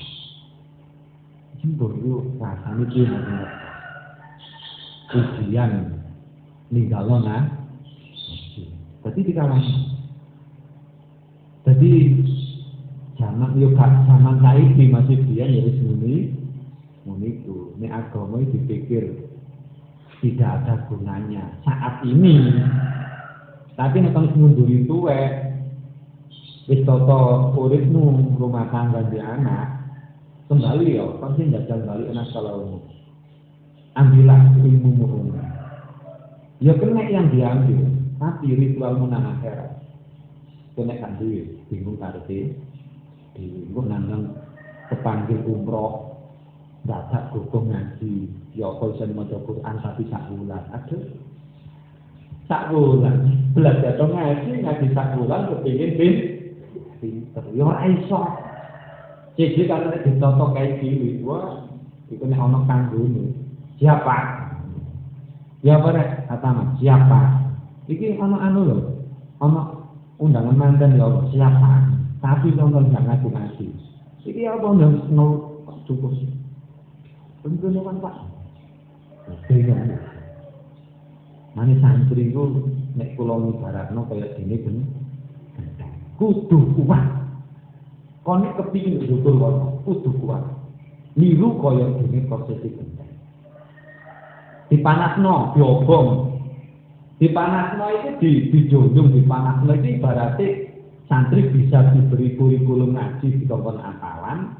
Jembur 1.58 1.98
ku 1.98 2.38
rasane 2.38 2.86
piye 2.86 3.10
ngono. 3.10 3.46
Ujian 5.14 5.72
ninggalo 6.70 7.22
nah. 7.26 7.42
Jadi 9.02 9.20
dikalahkan. 9.20 9.78
Jadi 11.66 11.92
zaman 13.18 13.58
yo 13.58 13.74
zaman 13.74 14.36
saiki 14.40 14.84
masih 14.88 15.18
dia 15.28 15.44
ya 15.44 15.60
wis 15.64 15.78
itu. 17.04 17.76
Nek 17.76 17.92
agama 17.92 18.40
itu 18.40 18.56
dipikir 18.64 19.04
tidak 20.24 20.64
ada 20.64 20.74
gunanya 20.88 21.44
saat 21.68 22.00
ini. 22.08 22.56
Tapi 23.76 23.96
nek 24.00 24.16
wis 24.16 24.32
ngunduri 24.32 24.88
tuwe 24.88 25.20
wis 26.64 26.80
toto 26.88 27.52
uripmu 27.60 28.38
rumah 28.40 28.64
tangga 28.72 29.04
di 29.12 29.20
anak 29.20 29.84
kembali 30.48 30.96
yo 30.96 31.20
pasti 31.20 31.52
jajal 31.52 31.84
balik 31.84 32.08
anak 32.14 32.28
kalau 32.32 32.80
ambillah 33.98 34.40
ilmu 34.64 34.90
umum 34.96 35.36
ya 36.62 36.72
kena 36.80 37.04
yang 37.10 37.28
diambil 37.28 37.84
tapi 38.16 38.56
ritual 38.56 38.96
menang 38.96 39.36
akhirat. 39.36 39.70
Kena 40.74 40.96
kan 40.98 41.20
duit 41.20 41.60
bingung 41.68 42.00
karepe 42.00 42.54
bingung 43.34 43.86
nandang 43.90 44.32
kepanggil 44.88 45.42
umroh 45.44 46.13
dadak 46.84 47.32
gugung 47.32 47.72
ngaji. 47.72 48.28
Ya 48.54 48.70
apa 48.70 48.92
iso 48.92 49.04
maca 49.12 49.36
Quran 49.44 49.74
tapi 49.80 50.02
sak 50.08 50.28
bulan? 50.30 50.62
Aduh. 50.72 51.02
Sak 52.46 52.70
bulan. 52.70 53.16
Belajar 53.56 53.96
dong 53.96 54.12
ngaji 54.12 54.62
ngaji 54.62 54.86
sak 54.92 55.16
bulan 55.16 55.48
kepingin 55.48 55.90
bin 55.96 56.14
pinter. 57.00 57.44
Ya 57.56 57.64
ora 57.64 57.84
iso. 57.88 58.20
Jadi 59.34 59.66
kalau 59.66 59.90
nek 59.90 60.06
ditoto 60.06 60.44
kayak 60.54 60.78
gini 60.78 61.18
wah 61.26 61.66
itu 62.06 62.22
nek 62.22 62.38
ono 62.38 62.62
kanggone 62.70 63.34
siapa? 63.82 64.16
Ya 65.66 65.82
apa 65.82 65.88
rek 65.90 66.08
kata 66.30 66.78
siapa? 66.78 67.20
Iki 67.90 68.20
ono 68.20 68.36
anu 68.38 68.60
lho. 68.62 68.78
Ono 69.42 69.60
undangan 70.22 70.54
mantan 70.54 70.94
ya 70.94 71.08
siapa? 71.34 71.90
Tapi 72.22 72.54
nonton 72.54 72.94
jangan 72.94 73.18
ngaji 73.18 73.28
ngaji 73.28 73.66
iki 74.24 74.48
apa 74.48 74.66
nol 75.12 75.32
cukup 75.84 76.16
tentu 77.44 77.68
kan 77.84 78.00
pak 78.00 78.16
bingung 79.52 79.92
Mane 81.54 81.78
santri 81.78 82.34
ku 82.34 82.66
nek 82.98 83.14
kula 83.14 83.38
ngibaratno 83.38 84.10
kaya 84.10 84.26
dene 84.34 84.58
ben 84.58 84.76
kudu 86.18 86.74
kuat. 86.74 87.06
Kon 88.26 88.42
nek 88.42 88.58
kepingin 88.58 89.06
ndukur 89.06 89.38
kono 89.38 89.78
kudu 89.86 90.10
kuat. 90.18 90.42
Niru 91.14 91.62
kaya 91.62 91.94
dene 92.02 92.26
posisi 92.26 92.74
genteng. 92.74 93.06
Dipanasno, 94.66 95.54
diobong. 95.54 96.08
Dipanasno 97.22 97.86
itu 98.02 98.10
di 98.18 98.30
dijunjung 98.50 99.14
dipanasno 99.14 99.78
itu 99.78 100.02
ibaratnya 100.02 100.74
santri 101.06 101.54
bisa 101.54 101.94
diberi 101.94 102.34
kurikulum 102.34 102.98
ngaji 102.98 103.30
di 103.30 103.46
kongkon 103.46 103.78
apalan, 103.78 104.58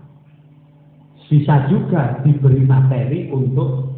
bisa 1.29 1.69
juga 1.73 2.21
diberi 2.23 2.63
materi 2.65 3.33
untuk 3.33 3.95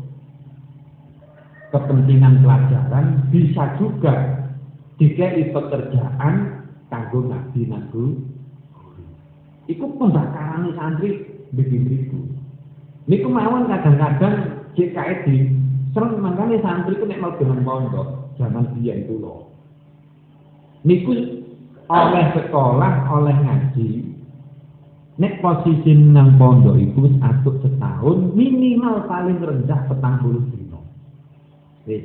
kepentingan 1.74 2.40
pelajaran 2.40 3.26
bisa 3.34 3.74
juga 3.76 4.46
dikai 4.96 5.50
pekerjaan 5.50 6.64
kanggo 6.88 7.26
ngaji 7.26 7.60
nanggo 7.68 8.06
Iku 9.66 9.98
pembakaran 9.98 10.70
santri 10.78 11.26
begitu 11.50 12.06
itu. 12.06 12.20
Ini 13.10 13.18
kemauan 13.18 13.66
kadang-kadang 13.66 14.62
JKD 14.78 15.26
sering 15.90 16.22
makanya 16.22 16.62
santri 16.62 16.94
itu 16.94 17.02
nek 17.02 17.18
mau 17.18 17.34
dengan 17.34 17.66
pondok 17.66 18.08
dia 18.78 18.94
itu 18.94 19.18
loh. 19.18 19.50
Niku 20.86 21.42
oleh 21.90 22.26
sekolah, 22.34 23.10
oleh 23.10 23.36
ngaji, 23.42 23.88
nek 25.16 25.40
posisi 25.40 25.96
nang 25.96 26.36
pondok 26.36 26.76
itu 26.76 27.08
atut 27.24 27.60
setahun 27.64 28.36
minimal 28.36 29.08
paling 29.08 29.40
rendah 29.40 29.80
petang 29.88 30.20
puluh 30.20 30.44
dino. 30.52 30.84
Wis. 31.88 32.04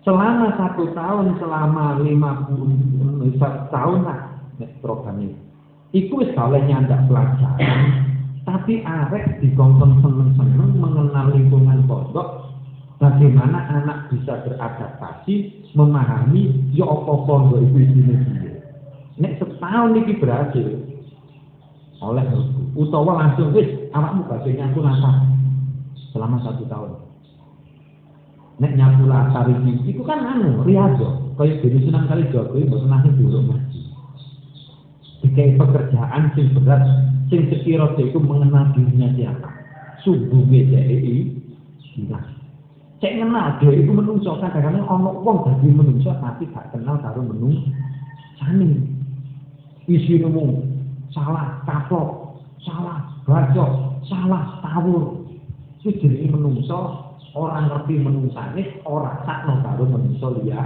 Selama 0.00 0.56
satu 0.56 0.90
tahun, 0.96 1.36
selama 1.38 2.00
lima 2.00 2.48
puluh 2.48 2.72
tahun 3.70 3.98
lah 4.02 4.20
nek 4.58 4.80
program 4.80 5.20
ini. 5.20 5.36
Iku 5.90 6.22
wis 6.22 6.34
oleh 6.38 6.62
nyandak 6.66 7.04
pelajaran, 7.10 7.78
tapi 8.46 8.80
arek 8.80 9.42
dikongkon 9.42 10.00
seneng-seneng 10.00 10.78
mengenal 10.78 11.34
lingkungan 11.34 11.84
pondok, 11.84 12.56
bagaimana 13.02 13.58
anak 13.70 14.08
bisa 14.08 14.38
beradaptasi, 14.46 15.66
memahami 15.74 16.70
ya 16.74 16.86
apa 16.86 17.14
pondok 17.26 17.58
itu 17.58 17.76
isine. 17.90 18.16
Nek 19.20 19.36
setahun 19.36 20.00
iki 20.00 20.16
berhasil, 20.16 20.89
oleh 22.00 22.24
utawa 22.72 23.20
langsung 23.20 23.52
wis 23.52 23.68
awakmu 23.92 24.24
badhe 24.24 24.56
nyaku 24.56 24.80
latar 24.80 25.20
selama 26.16 26.40
satu 26.40 26.64
tahun. 26.64 26.92
Nek 28.60 28.72
nyapu 28.76 29.04
latar 29.04 29.44
iki 29.52 29.92
iku 29.92 30.02
kan 30.08 30.24
anu 30.24 30.64
riado 30.64 31.36
kaya 31.36 31.60
dene 31.60 31.80
senang 31.84 32.08
kali 32.08 32.24
jogo 32.32 32.56
iku 32.56 32.80
senang 32.80 33.04
dulu 33.16 33.38
ngaji. 33.52 33.80
Dikai 35.20 35.60
pekerjaan 35.60 36.32
sing 36.32 36.56
berat 36.56 36.80
sing 37.28 37.52
sekira 37.52 37.92
iku 38.00 38.16
mengenal 38.16 38.72
dirinya 38.72 39.12
siapa. 39.16 39.50
Subuhe 40.00 40.72
dhek 40.72 40.88
nah 42.08 42.24
cek 43.04 43.12
kenal 43.20 43.60
dia 43.60 43.76
itu 43.76 43.92
menungso. 43.92 44.40
Kadang-kadang 44.40 44.88
ono 44.88 45.20
wong 45.20 45.44
dadi 45.44 45.68
menungso 45.68 46.16
tapi 46.16 46.48
gak 46.48 46.72
kenal 46.72 46.96
karo 47.00 47.20
menungso. 47.20 47.68
Sani 48.40 48.72
isi 49.84 50.16
nemu 50.16 50.69
salah 51.10 51.62
kapok, 51.66 52.38
salah 52.62 53.02
bacok, 53.26 54.02
salah 54.06 54.58
tawur. 54.62 55.26
Itu 55.80 55.96
jadi 55.96 56.28
menungso 56.30 57.10
orang 57.32 57.70
ngerti 57.70 57.94
menungsane 58.02 58.62
orang 58.84 59.24
sakno 59.24 59.64
karo 59.64 59.84
menungso 59.88 60.40
liya 60.40 60.60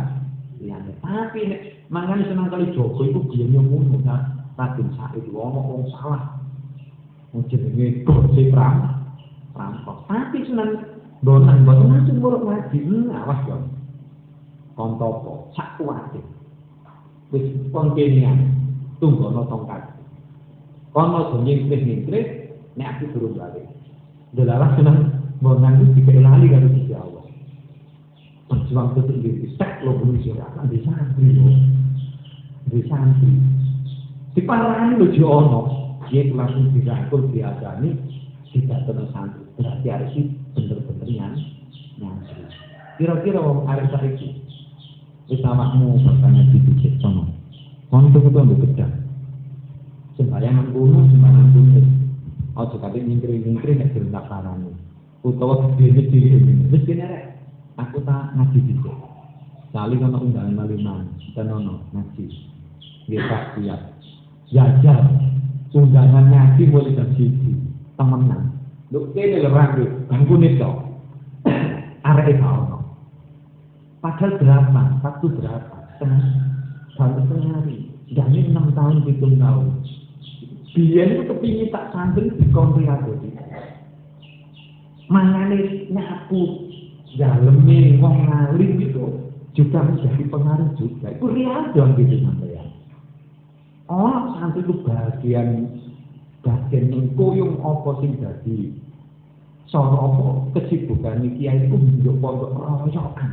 liyane. 0.59 0.93
Tapi 1.01 1.41
nek 1.49 1.61
mangan 1.89 2.25
senang 2.27 2.51
kali 2.51 2.73
jogo 2.75 3.05
iku 3.05 3.21
biyen 3.31 3.55
ngono 3.55 4.01
ta. 4.05 4.35
Raden 4.55 4.95
Said 4.95 5.27
ono 5.35 5.61
wong 5.67 5.85
salah. 5.91 6.39
Wong 7.35 7.43
jenenge 7.51 8.07
gose 8.07 8.55
pram 8.55 9.07
rampok. 9.55 10.07
Tapi 10.07 10.47
senang 10.47 10.79
donan 11.27 11.67
boten 11.67 11.91
langsung 11.91 12.19
muruk 12.23 12.43
ngaji. 12.47 12.79
Hmm, 12.87 13.15
awas 13.15 13.41
yo. 13.51 13.57
Kontopo, 14.75 15.55
sak 15.55 15.79
kuwate. 15.79 16.19
Wis 17.31 17.47
tunggono 18.99 19.47
tongkat. 19.47 19.94
Kono 20.95 21.27
aja 21.27 21.37
nyingkrih-nyingkrih 21.43 22.27
nek 22.79 22.89
aku 22.97 23.05
durung 23.19 23.35
balik. 23.35 23.67
Delalah 24.31 24.79
seneng 24.79 25.27
mau 25.43 25.59
nganggo 25.59 25.91
dikelali 25.99 26.47
karo 26.47 26.71
Gusti 26.71 26.95
Allah. 26.95 27.27
Perjuang 28.47 28.95
tetep 28.95 29.19
diri 29.19 29.51
tak 29.59 29.83
lo 29.83 29.99
bumi 29.99 30.23
sira 30.23 30.47
kan 30.55 30.71
di 30.71 30.79
santri 30.87 31.35
lo. 31.35 31.51
Di 32.71 32.81
santri. 32.87 33.35
Di 34.39 34.41
parani 34.47 34.95
lo 34.95 35.11
jo 35.11 35.27
ono. 35.27 35.61
Dia 36.15 36.31
langsung 36.31 36.71
dirangkul 36.71 37.27
diajani 37.35 37.99
tidak 38.55 38.87
terus 38.87 39.11
santri. 39.11 39.43
Berarti 39.59 39.87
harus 39.91 40.15
bener-bener 40.55 41.11
yang 41.11 41.35
nyantri. 41.99 42.47
Kira-kira 43.03 43.43
wong 43.43 43.67
arep 43.67 43.91
saiki 43.91 44.47
wis 45.27 45.43
awakmu 45.43 45.99
bertanya 46.07 46.43
di 46.55 46.59
dicek 46.71 47.03
sono. 47.03 47.27
Kon 47.91 48.15
tuku 48.15 48.31
tuku 48.31 48.55
gedang 48.63 49.04
sembahyang 50.17 50.71
kuno 50.71 50.99
sembahyang 51.11 51.49
kuno 51.53 51.81
aja 52.55 52.77
kate 52.79 52.99
nyingkri-nyingkri 53.03 53.73
nek 53.75 53.91
gerendak 53.93 54.25
karane 54.31 54.71
utawa 55.27 55.75
dene 55.75 56.03
diri 56.11 56.39
wis 56.71 56.83
kene 56.87 57.05
rek 57.05 57.25
aku 57.81 57.99
tak 58.07 58.31
ngaji 58.39 58.59
dhisik 58.63 59.15
kali 59.75 59.99
kono 59.99 60.23
undangan 60.23 60.55
maliman 60.55 61.11
dan 61.35 61.51
ono 61.51 61.83
ngaji. 61.91 62.31
Nggih 63.11 63.23
tak 63.27 63.59
siap 63.59 63.81
jajal 64.55 65.03
undangan 65.75 66.31
ngaji 66.31 66.63
boleh 66.71 66.95
jam 66.95 67.11
siji. 67.19 67.59
Temenan. 67.99 68.55
Lho 68.95 69.11
kene 69.11 69.43
lho 69.43 69.51
bangkune 70.07 70.55
to. 70.55 70.71
Arek 72.09 72.39
ono. 72.39 72.79
Padahal 73.99 74.39
berapa? 74.39 74.83
Waktu 75.03 75.27
berapa? 75.43 75.77
Setengah. 75.99 76.29
Baru 76.95 77.25
setengah 77.27 77.51
hari. 77.59 77.79
Jadi 78.13 78.53
enam 78.53 78.69
tahun, 78.77 79.09
hitung 79.09 79.41
tahun. 79.41 79.81
Biyen 80.75 81.15
itu 81.15 81.23
kepingin 81.31 81.71
tak 81.71 81.95
santri 81.95 82.35
di 82.35 82.51
aku 82.51 83.15
Mangane 85.07 85.87
nyapu 85.95 86.67
daleme 87.15 87.95
wong 88.03 88.27
ngalim 88.27 88.83
itu 88.83 89.05
juga 89.55 89.87
menjadi 89.87 90.27
pengaruh 90.27 90.75
juga. 90.75 91.15
Itu 91.15 91.31
riadon 91.31 91.95
gitu 91.95 92.27
sampai 92.27 92.59
ya. 92.59 92.65
Oh, 93.87 94.35
santri 94.35 94.67
itu 94.67 94.75
bagian 94.83 95.79
bagian 96.43 96.91
yang 96.91 97.07
kuyung 97.15 97.63
apa 97.63 97.91
sing 98.03 98.19
dadi 98.19 98.75
soro 99.71 99.97
apa 99.97 100.27
kesibukan 100.59 101.23
kiai 101.39 101.71
itu 101.71 101.77
njuk 102.03 102.19
pondok 102.19 102.51
royokan. 102.51 103.33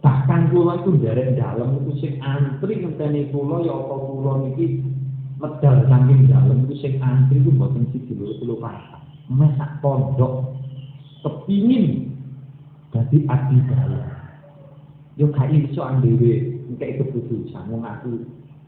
Bahkan 0.00 0.54
kula 0.54 0.80
itu 0.80 0.90
dari 1.02 1.36
dalam 1.36 1.82
itu 1.82 1.92
sing 2.00 2.22
antri 2.22 2.78
ngenteni 2.78 3.28
kula 3.34 3.66
ya 3.66 3.74
apa 3.74 3.94
kula 3.94 4.32
niki 4.46 4.80
medal 5.40 5.76
saking 5.88 6.28
dalam 6.28 6.68
itu 6.68 6.74
sing 6.84 6.94
antri 7.00 7.40
itu 7.40 7.48
mboten 7.48 7.88
siji 7.90 8.12
loro 8.12 8.36
telu 8.36 8.54
papat. 8.60 9.00
Mesak 9.32 9.80
pondok 9.80 10.52
kepingin 11.24 12.12
dadi 12.92 13.24
abdi 13.24 13.58
dalam. 13.72 14.04
Yo 15.16 15.32
gak 15.32 15.48
iso 15.48 15.80
dhewe 16.04 16.60
engke 16.68 17.00
keputusan 17.00 17.72
wong 17.72 17.82
aku 17.82 18.20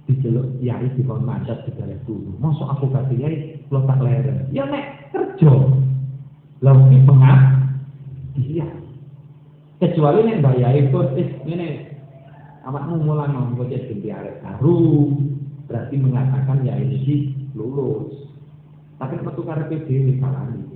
diceluk 0.09 0.49
kiai 0.59 0.89
dikon 0.97 1.23
mandat 1.23 1.61
segala 1.69 1.95
guru. 2.09 2.33
Masuk 2.41 2.67
aku 2.67 2.89
gak 2.91 3.13
kiai, 3.13 3.61
lo 3.69 3.85
tak 3.85 4.01
leren. 4.01 4.49
Ya 4.51 4.65
nek 4.65 5.13
kerja. 5.13 5.53
Lah 6.65 6.77
iki 6.89 6.99
pengap 7.05 7.41
iya. 8.41 8.69
Kecuali 9.83 10.25
nek 10.25 10.41
bayai 10.41 10.89
pun 10.89 11.11
eh 11.19 11.29
ngene 11.45 11.69
awakmu 12.63 13.03
mulang 13.03 13.35
ngomong 13.35 13.67
kok 13.67 13.75
jadi 13.75 14.09
arek 14.15 14.39
baru 14.47 15.11
berarti 15.73 15.97
mengatakan 15.97 16.69
ya 16.69 16.77
ini 16.77 17.33
lulus. 17.57 18.13
Tapi 19.01 19.17
metu 19.25 19.41
karepe 19.41 19.89
dhewe 19.89 20.21
kalani. 20.21 20.69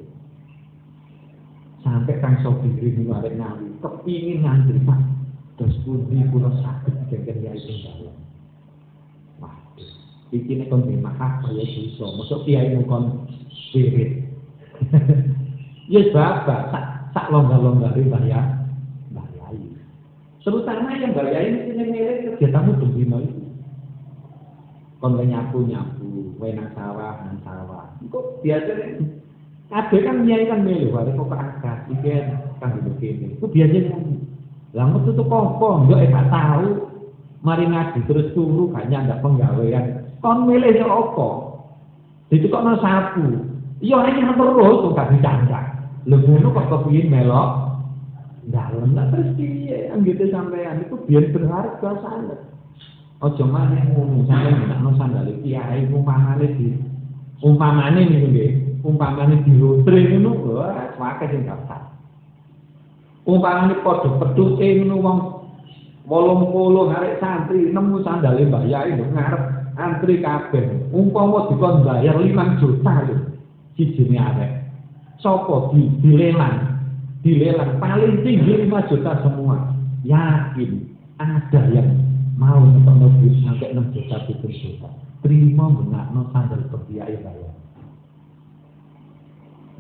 Sampai 1.85 2.17
kang 2.25 2.41
sopir 2.41 2.73
ini 2.81 3.05
arek 3.13 3.37
ngawi 3.37 3.77
kepingin 3.85 4.43
ngantri 4.43 4.81
Pak. 4.89 5.01
Terus 5.61 5.77
pundi 5.85 6.25
kula 6.33 6.51
saged 6.65 6.97
gegere 7.13 7.53
yai 7.53 7.61
tinggal. 7.61 8.17
iki 10.35 10.59
nek 10.59 10.69
kon 10.71 10.83
mahak 10.99 11.47
kaya 11.47 11.63
iso 11.63 12.19
mosok 12.19 12.43
kiai 12.43 12.75
kon 12.91 13.31
spirit 13.71 14.27
ya 15.93 16.03
bapak 16.11 16.75
sak 16.75 16.85
sak 17.15 17.31
longgar-longgari 17.31 18.11
bahaya 18.11 18.67
bahayai 19.15 19.71
terutama 20.43 20.99
yang 20.99 21.15
bahayai 21.15 21.47
ini 21.47 21.59
sini 21.71 21.85
mirip 21.95 22.19
kegiatanmu 22.37 22.73
demi 22.83 23.07
itu 23.07 23.36
kon 25.01 25.21
nyapu 25.21 25.65
nyapu 25.67 26.37
nang 26.41 26.69
sawah 26.73 27.25
nang 27.25 27.39
sawah. 27.45 27.85
Kok 28.07 28.45
biasa 28.45 28.73
Kabeh 29.67 30.07
kan 30.07 30.23
nyai 30.23 30.47
kan 30.47 30.63
melu, 30.63 30.95
bare 30.95 31.11
kok 31.11 31.27
keangkat, 31.27 31.79
iki 31.91 32.23
kan 32.63 32.79
begini. 32.87 33.35
Itu 33.35 33.51
biasanya 33.51 33.99
lah 34.79 34.87
metu 34.95 35.11
tuh 35.11 35.27
kok 35.27 35.91
yo 35.91 35.99
gak 35.99 36.31
tahu. 36.31 36.87
Mari 37.43 37.67
ngaji 37.67 37.99
terus 38.07 38.31
turu 38.35 38.71
kayaknya 38.71 39.11
ada 39.11 39.17
penggawean. 39.23 40.07
Kon 40.23 40.47
milih 40.47 40.71
yo 40.71 40.87
apa? 40.87 41.29
Ditukono 42.31 42.79
sapu. 42.79 43.27
Iya 43.83 44.07
ini 44.07 44.23
terus 44.23 44.55
kok 44.55 44.95
gak 44.95 45.11
dicangkak 45.19 45.65
lho 46.07 46.17
ngono 46.23 46.55
kok 46.55 46.67
kepengin 46.71 47.11
melok? 47.11 47.51
Dalem 48.47 48.95
lah 48.95 49.11
terus 49.11 49.35
piye? 49.35 49.91
Anggite 49.91 50.31
sampean 50.31 50.87
itu 50.87 50.95
biar 51.03 51.35
berharga 51.35 51.91
sangat 51.99 52.39
ojo 53.20 53.44
maneh 53.48 53.81
ngono 53.96 54.29
sampean 54.29 54.68
nek 54.68 54.92
sandal 55.00 55.29
kiai 55.40 55.88
umpamane 55.88 56.46
di 56.61 56.76
umpamane 57.40 58.00
niku 58.05 58.29
nggih 58.29 58.52
umpamane 58.85 59.40
di 59.40 59.52
rotre 59.57 60.00
ngono 60.12 60.31
wah 61.00 61.16
akeh 61.16 61.33
sing 61.33 61.48
daftar. 61.48 61.81
Umpamane 63.24 63.81
padha 63.81 64.09
petuke 64.20 64.68
ngono 64.85 64.96
wong 65.00 65.18
80 66.07 66.94
arek 66.94 67.14
santri 67.18 67.72
nemu 67.74 68.05
sandale 68.07 68.46
Mbah 68.46 68.64
Yai 68.68 68.94
ngarep 68.94 69.42
antri 69.74 70.22
kabeh. 70.22 70.92
Umpama 70.92 71.50
dikon 71.50 71.83
bayar 71.83 72.20
5 72.20 72.61
juta 72.62 72.94
lho 73.11 73.16
sijine 73.74 74.20
arek. 74.20 74.52
Sapa 75.18 75.72
di 75.72 75.88
dilelang? 76.05 76.79
Dilelang 77.24 77.81
paling 77.83 78.22
tinggi 78.22 78.70
5 78.70 78.90
juta 78.92 79.12
semua. 79.24 79.72
Yakin 80.07 80.87
ada 81.18 81.61
yang 81.74 82.07
mau 82.37 82.61
ngetokno 82.61 83.09
duit 83.16 83.40
sampai 83.42 83.72
6 83.72 83.96
juta 83.96 84.16
7 84.29 84.44
juta 84.44 84.88
terima 85.25 85.72
menakno 85.72 86.29
sandal 86.31 86.61
berbiaya 86.68 87.16
bayar 87.25 87.55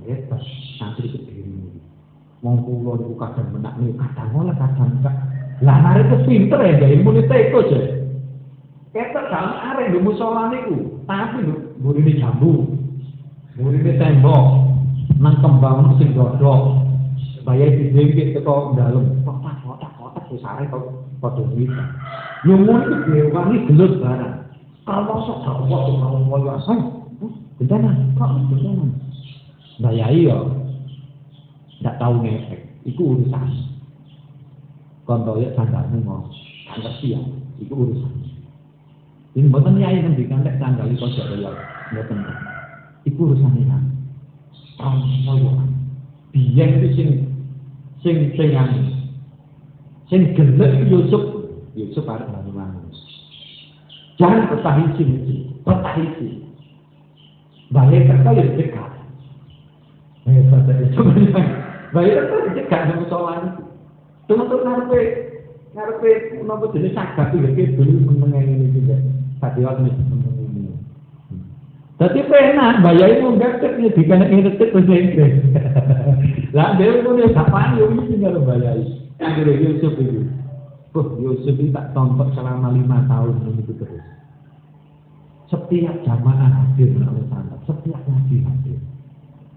Hebat, 0.06 0.38
santri 0.78 1.10
kediri 1.10 1.82
Wong 2.44 2.62
kula 2.62 3.00
niku 3.00 3.18
kadang 3.18 3.48
menakno 3.50 3.90
kadang 3.98 4.30
ora 4.36 4.54
kadang 4.54 5.00
enggak. 5.00 5.16
Lah 5.64 5.96
arek 5.96 6.28
pinter 6.28 6.60
ya, 6.62 6.86
ilmu 6.94 7.26
teko 7.26 7.64
aja. 7.64 7.80
Ketok 8.92 9.24
dalam 9.32 9.56
arek 9.72 9.90
di 9.90 9.98
musola 9.98 10.52
niku, 10.52 11.00
tapi 11.08 11.42
lho 11.42 11.74
burine 11.80 12.12
jambu. 12.20 12.76
Burine 13.56 13.98
tembok. 13.98 14.44
Nang 15.16 15.40
kembang 15.40 15.96
sing 15.96 16.12
dodok. 16.12 16.86
Bayar 17.42 17.72
di 17.72 17.90
dempit 17.90 18.36
teko 18.36 18.76
dalem. 18.76 19.24
Kotak 19.24 19.64
kotak 19.64 19.90
kotak 19.96 20.28
wis 20.28 20.44
arek 20.44 20.70
kok 20.70 21.34
bisa. 21.56 21.84
Lumun 22.44 22.84
itu 22.84 22.96
dewan 23.08 23.48
ini 23.48 23.58
gelut 23.72 23.92
barang. 24.04 24.36
Kalau 24.84 25.18
sok 25.24 25.38
gak 25.42 25.56
Allah 25.66 25.80
tuh 25.88 25.94
mau 25.98 26.18
mulia 26.20 26.60
sang, 26.62 27.08
bencana, 27.56 27.90
kok 28.14 28.30
bencana? 28.52 28.86
Nah 29.80 29.92
ya 29.92 30.06
iya, 30.12 30.36
Ndak 31.82 31.96
tau 32.00 32.22
ngefek, 32.22 32.60
Iku 32.86 33.16
urusan. 33.16 33.50
Contoh 35.08 35.42
ya 35.42 35.50
sandalnya 35.58 35.96
mau, 36.06 36.30
sandal 36.70 36.94
siap, 37.02 37.24
itu 37.58 37.74
urusan. 37.74 38.12
Ini 39.36 39.52
buatan 39.52 39.80
ya 39.80 39.90
iya 39.90 40.06
ngendikan, 40.06 40.46
lek 40.46 40.56
sandal 40.62 40.86
itu 40.86 41.02
jauh 41.02 41.34
ya, 41.40 41.50
buatan 41.92 42.18
ya. 42.22 42.34
Itu 43.08 43.18
urusan 43.26 43.52
ini 43.58 43.66
kan, 43.66 43.82
kalau 44.78 45.02
mau 45.26 45.34
ya, 45.34 45.52
biar 46.30 46.68
itu 46.78 46.88
sing, 46.94 47.10
sing, 48.06 48.16
sing, 48.38 48.50
sing, 50.06 50.22
sing, 50.30 50.72
Yusuf 50.86 51.35
Yusuf 51.76 52.08
arep 52.08 52.32
bangun 52.32 52.88
Jangan 54.16 54.48
petah 54.48 54.76
isi, 54.80 55.04
petah 55.60 55.94
isi. 56.00 56.28
Balik 57.68 58.08
kata 58.08 58.30
ya 58.32 58.44
dekat. 58.56 58.90
Eh, 60.24 60.40
pada 60.48 60.72
itu 60.80 61.02
Balik 61.92 62.14
kata 62.16 62.36
dekat 62.56 62.80
sama 62.88 63.04
soalan 63.12 63.40
itu. 63.52 63.64
Teman-teman 64.26 64.64
ngarepe 64.64 65.00
ngarepe 65.76 66.10
nopo 66.48 66.72
jenis 66.72 66.96
sagap 66.96 67.36
iki 67.36 67.76
dulu 67.76 68.16
meneng 68.24 68.48
ini 68.48 68.72
juga. 68.72 68.96
Sadiwat 69.44 69.84
ini 69.84 70.72
Tapi 71.96 72.28
pernah 72.28 72.76
bayar 72.84 73.08
itu 73.20 73.24
enggak 73.24 73.56
cek 73.60 73.80
ya 73.80 73.88
dikena 73.92 74.28
ngerti 74.28 74.64
bahasa 74.68 74.94
Inggris. 74.96 75.32
Lah 76.56 76.76
dia 76.76 77.00
pun 77.00 77.20
ya 77.20 77.32
kapan 77.32 77.80
ini 77.80 78.20
kalau 78.20 78.44
bayar. 78.44 78.76
Akhirnya 79.16 79.60
Yusuf 79.60 79.96
itu. 79.96 80.28
Oh 80.96 81.12
Yusuf 81.20 81.60
itu 81.60 81.68
tak 81.76 81.92
tonton 81.92 82.32
selama 82.32 82.72
lima 82.72 83.04
tahun 83.04 83.52
itu 83.52 83.76
terus. 83.76 84.00
Setiap 85.52 85.92
jamaah 86.08 86.48
hadir 86.48 86.88
oleh 86.96 87.20
sangat, 87.28 87.60
setiap 87.68 88.00
ngaji 88.08 88.40
hadir. 88.40 88.80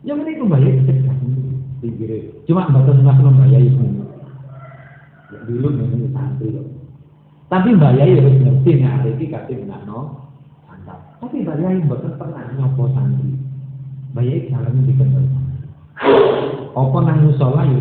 Yang 0.04 0.19
ini 0.28 0.32
kembali 0.36 0.69
cek 0.84 0.99
kan 1.08 1.17
pinggir. 1.80 2.43
Cuma 2.43 2.67
batas 2.67 2.99
nggak 2.99 3.23
membayar 3.23 3.63
itu. 3.63 3.88
Dulu 5.47 5.67
memang 5.80 6.12
santri 6.12 6.52
loh. 6.52 6.67
Tapi 7.47 7.71
Mbak 7.71 7.93
Yai 8.04 8.20
harus 8.20 8.36
ngerti 8.43 8.72
nih 8.76 8.86
hari 8.86 9.09
ini 9.16 9.26
kasih 9.32 9.63
no 9.88 10.28
sandal. 10.68 10.99
Tapi 11.24 11.39
Mbak 11.39 11.57
Yai 11.63 11.80
bukan 11.88 12.20
pernah 12.20 12.51
nyopo 12.51 12.91
santri. 12.91 13.32
Mbak 14.11 14.24
Yai 14.28 14.51
jalan 14.51 14.84
dikenal. 14.84 15.24
Apa 16.76 16.97
nang 16.99 17.18
musola 17.24 17.63
ya. 17.63 17.80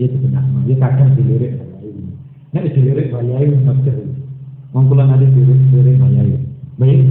Ya 0.00 0.08
sebenarnya 0.08 0.64
dia 0.64 0.76
kadang 0.80 1.12
dilirik 1.12 1.60
Mbak 1.60 1.68
Yai. 1.84 1.92
Nek 2.56 2.72
dilirik 2.72 3.12
Mbak 3.12 3.24
Yai 3.28 3.52
ngerti. 3.52 3.92
Wong 4.72 4.88
kula 4.88 5.04
nanti 5.04 5.28
dilirik 5.28 5.60
dilirik 5.68 6.00
Mbak 6.00 6.10
Yai. 6.16 6.36
Mbak 6.80 6.88
Yai 6.88 7.04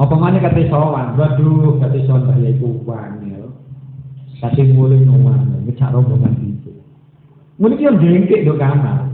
apa 0.00 0.18
mana 0.18 0.40
kata 0.40 0.66
sowan, 0.72 1.20
waduh 1.20 1.76
kata 1.84 2.00
sowan 2.08 2.24
Mbak 2.24 2.38
Yai 2.40 2.56
ku 2.56 2.80
wangil. 2.88 3.44
Kata 4.40 4.62
mulai 4.72 5.04
nuwan, 5.04 5.68
ngecak 5.68 5.92
rombongan 5.92 6.32
itu. 6.42 6.72
Mungkin 7.60 7.78
yang 7.78 8.00
jengkek 8.00 8.48
do 8.48 8.56
kamar. 8.56 9.06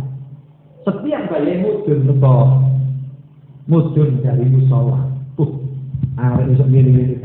Setiap 0.87 1.29
kali 1.29 1.61
mudun 1.61 2.07
teko 2.07 2.37
mudun 3.67 4.23
dari 4.23 4.47
musola. 4.47 5.11
Uh, 5.35 5.51
arek 6.15 6.55
iso 6.55 6.65
ngene-ngene 6.65 7.19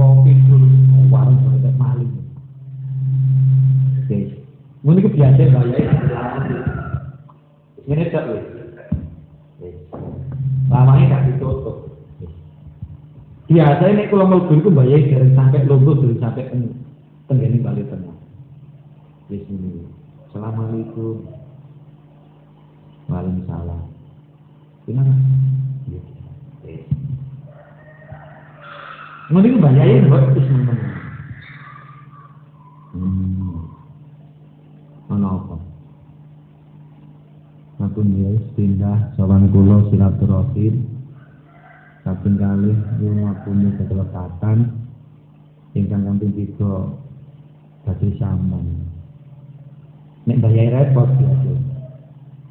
kopi 0.00 0.32
dulu 0.48 0.68
warung 1.12 1.36
pada 1.44 1.70
maling. 1.76 2.12
Oke. 4.00 4.40
Mungkin 4.80 5.04
kebiasaan 5.12 5.52
bayar. 5.52 5.92
Ini 7.84 8.08
tak 8.08 8.24
wis. 8.32 8.44
Lamanya 10.72 11.20
gak 11.20 11.24
ditutup. 11.28 11.76
Biasanya 13.50 13.92
nek 13.92 14.08
kula 14.08 14.24
mlebu 14.24 14.52
iku 14.62 14.68
mbayahi 14.72 15.10
dereng 15.10 15.34
sampai 15.36 15.66
lombo 15.68 15.98
dereng 15.98 16.22
sampai 16.22 16.48
teng 16.48 16.70
tenggene 17.28 17.60
bali 17.60 17.84
tengah. 17.84 18.16
Wis 19.28 19.44
ini. 19.52 19.84
Assalamualaikum. 20.30 21.28
Waalaikumsalam. 23.10 23.82
Gimana? 24.86 25.12
Iya. 25.90 26.00
Ngono 29.30 29.46
iku 29.46 29.58
mbayahi 29.62 30.10
kok 30.10 30.34
wis 30.34 30.46
meneng. 30.50 30.80
Hmm. 32.90 33.62
Ono 35.06 35.26
apa? 35.30 35.56
Aku 37.86 38.02
nilai 38.02 38.42
pindah. 38.58 39.14
Sowan 39.14 39.46
kula 39.54 39.86
silaturahim. 39.86 40.82
Kaping 42.02 42.42
kalih 42.42 42.74
rumah 42.98 43.38
punya 43.46 43.70
kekelekatan 43.78 44.66
ingkang 45.78 46.10
kaping 46.10 46.34
tiga 46.34 46.90
dadi 47.86 48.10
saman. 48.18 48.82
Nek 50.26 50.42
bayar 50.42 50.90
repot 50.90 51.06
ya 51.22 51.30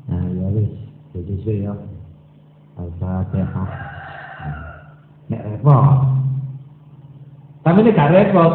nah 0.10 0.26
ya 0.26 0.48
wis 0.56 0.72
jadi 1.12 1.34
sesuai 1.44 1.66
ya. 1.68 1.76
Al-Fatihah 2.80 3.70
nek 5.28 5.44
repot 5.44 6.19
tapi 7.66 7.80
nek 7.84 7.96
gak 7.96 8.12
repot 8.14 8.54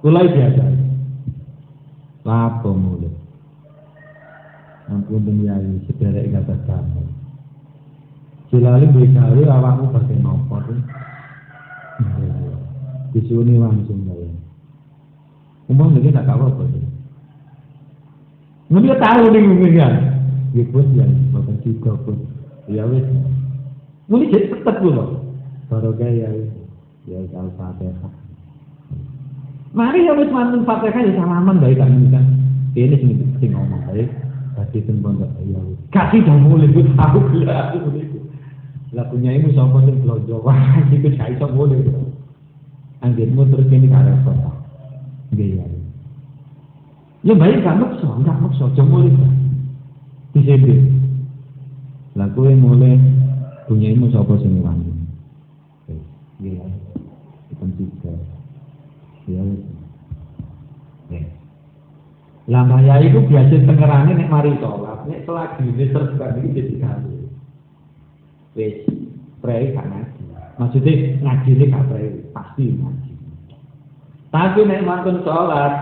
kula 0.00 0.26
biasa 0.26 0.64
lapo 2.22 2.70
mulai 2.72 3.12
ampun 4.88 5.44
yai 5.44 5.80
sederek 5.88 6.30
kata 6.30 6.54
damai 6.68 7.22
Silali 8.52 8.84
bekali 8.84 9.48
awakmu 9.48 9.96
pakai 9.96 10.20
nopo 10.20 10.60
tuh. 10.68 10.76
Disuni 13.16 13.56
langsung 13.56 14.04
ya. 14.12 14.28
Umum 15.72 15.96
lagi 15.96 16.12
tak 16.12 16.28
tahu 16.28 16.52
apa 16.52 16.60
tuh. 16.68 16.84
Mungkin 18.68 19.00
tahu 19.00 19.24
nih 19.32 19.40
mungkin. 19.40 19.72
Ya 20.52 20.64
pun 20.68 20.84
ya, 20.92 21.08
bahkan 21.32 21.56
juga 21.64 21.96
pun. 22.04 22.28
Ya 22.68 22.84
wes. 22.84 23.08
Mungkin 24.12 24.28
jadi 24.28 24.52
tetap 24.52 24.84
loh. 24.84 25.24
Baru 25.72 25.96
kayak 25.96 26.52
ya 27.08 27.18
al-fatihah. 27.32 28.12
Mari 29.72 30.04
ya 30.04 30.12
wes 30.12 30.28
mantan 30.28 30.68
fatihah 30.68 31.00
ya 31.00 31.12
salaman 31.16 31.56
baik 31.56 31.80
kan 31.80 31.92
kan. 32.12 32.24
Ini 32.76 32.96
sing 33.00 33.10
sing 33.40 33.56
ngomong 33.56 33.88
baik. 33.88 34.08
Kasih 34.52 34.84
tembon 34.84 35.16
ya. 35.20 35.28
Kasih 35.92 36.20
dong 36.28 36.48
gue 36.48 36.84
tahu 36.92 37.20
lah 37.44 37.72
aku 37.72 37.88
lah 38.92 39.08
punya 39.08 39.32
ibu 39.32 39.48
sapa 39.56 39.80
sing 39.88 40.04
blojo 40.04 40.44
wae 40.44 40.84
iku 40.92 41.08
gak 41.16 41.32
iso 41.32 41.48
boleh 41.48 41.80
anggenmu 43.00 43.48
terus 43.48 43.64
kene 43.72 43.88
karo 43.88 44.12
apa 44.12 44.32
nggih 45.32 45.56
ya 45.56 45.64
ya. 47.24 47.32
Baik 47.32 47.64
gak 47.64 47.80
maksa 47.80 48.04
gak 48.04 48.36
maksa 48.44 48.68
aja 48.68 48.82
mulai 48.84 49.16
di 50.36 50.40
sini. 50.44 50.76
Lah 52.12 52.28
kowe 52.36 52.52
mulai 52.52 53.00
punya 53.64 53.96
ibu 53.96 54.12
sapa 54.12 54.36
sing 54.44 54.60
wani 54.60 54.92
nggih 56.36 56.60
ya 56.60 56.66
itu 57.48 57.64
tiga 57.80 58.12
ya 59.26 59.42
lah 62.50 62.62
maya 62.66 62.98
itu 63.02 63.22
biasa 63.22 63.54
tengerane 63.66 64.18
nek 64.18 64.30
mari 64.30 64.52
sholat 64.58 65.06
nek 65.06 65.22
selagi 65.22 65.62
ini 65.62 65.94
terbuka 65.94 66.26
ini 66.42 66.56
jadi 66.58 66.74
kali 66.82 67.14
wis 68.58 68.82
prei 69.42 69.74
gak. 69.74 69.90
Maksudnya 70.56 71.18
ngaji 71.18 71.50
ini 71.50 71.64
gak 71.72 71.86
prei, 71.90 72.08
pasti 72.30 72.64
ngaji. 72.70 73.12
Tapi 74.32 74.60
nek 74.64 74.86
mantun 74.86 75.20
sholat, 75.26 75.72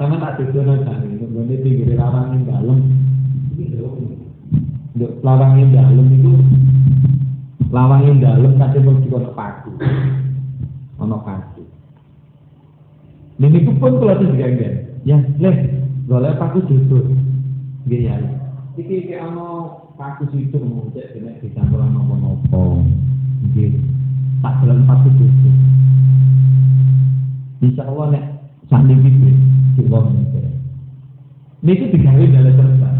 sama 0.00 0.16
tak 0.18 0.40
didono 0.40 0.82
jane, 0.82 1.20
ngene 1.20 1.54
pinggir 1.62 1.94
lawang 1.94 2.32
ning 2.32 2.42
dalem. 2.48 2.80
Nduk 4.98 5.12
lawang 5.22 5.52
ning 5.60 5.68
dalem 5.70 6.06
iku 6.16 6.32
lawang 7.70 8.02
ning 8.02 8.18
dalem 8.18 8.52
kadhe 8.56 8.78
mung 8.82 8.98
dikono 9.04 9.30
paku. 9.36 9.70
Ono 10.98 11.16
paku. 11.22 11.57
Niku 13.38 13.70
pun 13.78 14.02
kula 14.02 14.18
diganggen. 14.18 14.98
Ya, 15.06 15.22
leh, 15.38 15.56
golek 16.10 16.42
paku 16.42 16.58
duduk. 16.66 17.06
Nggih 17.86 18.10
ya. 18.10 18.18
Iki 18.74 19.06
iki 19.06 19.14
ana 19.14 19.78
paku 19.94 20.26
situ 20.34 20.58
muncul 20.58 20.98
kena 21.14 21.38
dicampur 21.38 21.78
nopo-nopo. 21.86 22.82
Nggih. 23.46 23.78
Tak 24.42 24.66
dalam 24.66 24.82
paku 24.90 25.08
situ. 25.14 25.50
Insya 27.62 27.86
Allah 27.86 28.06
nek 28.14 28.24
sandi 28.70 28.94
gitu 29.02 29.30
di 29.78 29.82
wong 29.86 30.14
Niki 31.58 31.90
digawe 31.90 32.24
dalam 32.30 32.54
serta. 32.54 32.90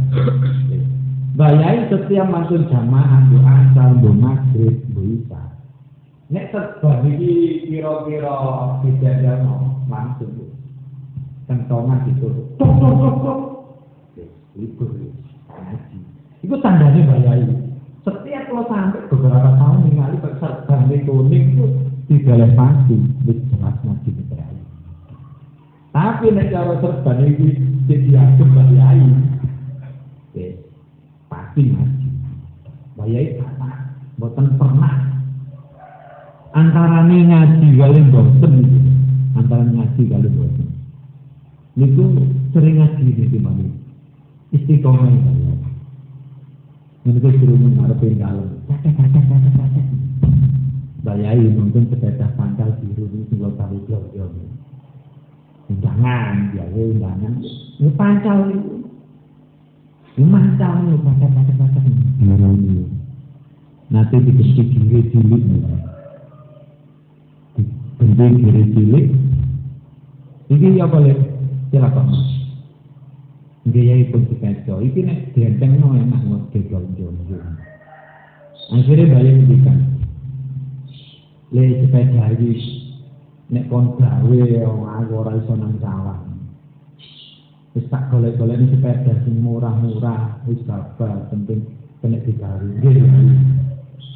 Bayai 1.39 1.87
setiap 1.87 2.27
masuk 2.27 2.67
jamaah 2.67 3.23
doa 3.31 3.47
asar, 3.63 3.95
doa 4.03 4.11
maghrib, 4.11 4.83
doa 4.91 5.07
isya. 5.07 5.38
Nek 6.29 6.53
serba 6.53 7.01
niki 7.01 7.65
kira-kira 7.73 8.37
ada 8.85 9.33
langsung. 9.89 10.53
Kentongan 11.49 12.05
gitu. 12.05 12.53
Tok 12.61 12.73
tok 12.77 12.93
tok 13.01 13.15
tok. 13.25 13.39
Libur 14.53 14.93
ngaji. 14.93 15.99
Itu 16.45 16.57
tandanya 16.61 17.01
bayai. 17.09 17.49
Setiap 18.05 18.45
lo 18.53 18.63
sampai 18.69 19.09
beberapa 19.09 19.57
tahun 19.57 19.89
ningali 19.89 20.17
serban 20.21 20.93
kuning 21.09 21.45
itu 21.57 21.67
tidak 22.13 22.53
pasti 22.53 22.97
wis 23.25 23.41
jelas 23.49 23.77
ngaji 23.81 24.11
bayai. 24.29 24.61
Tapi 25.97 26.27
nek 26.29 26.53
cara 26.53 26.77
serban 26.85 27.25
iki 27.25 27.49
diatur 27.89 28.49
bayai. 28.53 29.01
Wis 30.37 30.61
pasti 31.33 31.73
ngaji. 31.73 32.09
Bayai 33.01 33.41
kata 33.41 33.71
boten 34.21 34.61
pernah 34.61 35.18
antara 36.59 37.07
ngaji 37.07 37.69
kali 37.79 38.01
boten 38.11 38.55
antara 39.39 39.63
ngaji 39.63 40.03
kali 40.11 40.29
boten. 40.35 40.69
Niku 41.79 42.05
sering 42.51 42.83
ngaji 42.83 43.31
di 43.31 43.39
mana? 43.39 43.63
Istiqomah 44.51 45.07
ya. 45.07 45.33
Ini 47.07 47.19
tuh 47.23 47.33
suruh 47.39 47.57
mengarepin 47.57 48.19
dalam. 48.19 48.59
Bayai 51.07 51.47
mungkin 51.55 51.89
sepeda 51.89 52.29
pancal 52.37 52.75
biru 52.83 53.07
ini 53.09 53.25
tinggal 53.31 53.55
tahu 53.57 53.81
jauh-jauh. 53.87 54.51
Undangan, 55.73 56.53
ya 56.53 56.65
undangan. 56.69 57.33
Ini 57.81 57.91
pancal 57.97 58.39
itu. 58.51 58.73
Ini 60.21 60.27
pancal 60.27 60.73
ini, 60.85 60.99
pancal, 61.01 61.29
pancal, 61.33 61.55
pancal. 61.57 61.83
Nanti 63.89 64.17
dibenci 64.21 64.63
kiri 64.69 65.01
cilik. 65.15 65.45
Dibenci 67.99 68.47
kiri 68.47 68.63
cilik. 68.75 69.07
Ini 70.49 70.79
apa 70.81 71.03
boleh? 71.03 71.19
Silakan 71.75 72.07
mas. 72.15 72.29
Pun 74.09 74.23
sepeda, 74.33 74.81
iki 74.81 75.05
nek 75.05 75.37
dienteng 75.37 75.77
no 75.77 75.93
enak 75.93 76.23
ngot 76.25 76.49
gegol 76.57 76.89
jonjo. 76.97 77.37
Akhirnya 78.73 79.13
bayar 79.13 79.35
ngendikan. 79.37 79.79
Le 81.53 81.85
sepeda 81.85 82.33
iki 82.33 82.51
nek 83.53 83.69
kon 83.69 84.01
gawe 84.01 84.39
aku 85.05 85.13
ora 85.13 85.37
iso 85.37 85.53
nang 85.53 85.77
sawah. 85.85 86.17
Wis 87.77 87.85
tak 87.93 88.09
golek-golek 88.09 88.63
sepeda 88.73 89.13
sing 89.29 89.45
murah-murah, 89.45 90.41
wis 90.49 90.65
sabar, 90.65 91.29
penting 91.29 91.69
kena 92.01 92.25
digawe. 92.25 92.65
Nggih. 92.81 93.05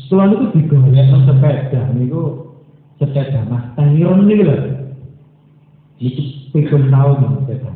Setelah 0.08 0.32
itu 0.32 0.46
digolek 0.56 1.12
sepeda 1.28 1.92
niku 1.92 2.51
sepeda 3.02 3.42
Mas 3.50 3.66
Tangiron 3.74 4.30
niku 4.30 4.46
lho. 4.46 4.56
Niku 5.98 6.22
pikun 6.54 6.86
tahun 6.94 7.42
sepeda. 7.42 7.70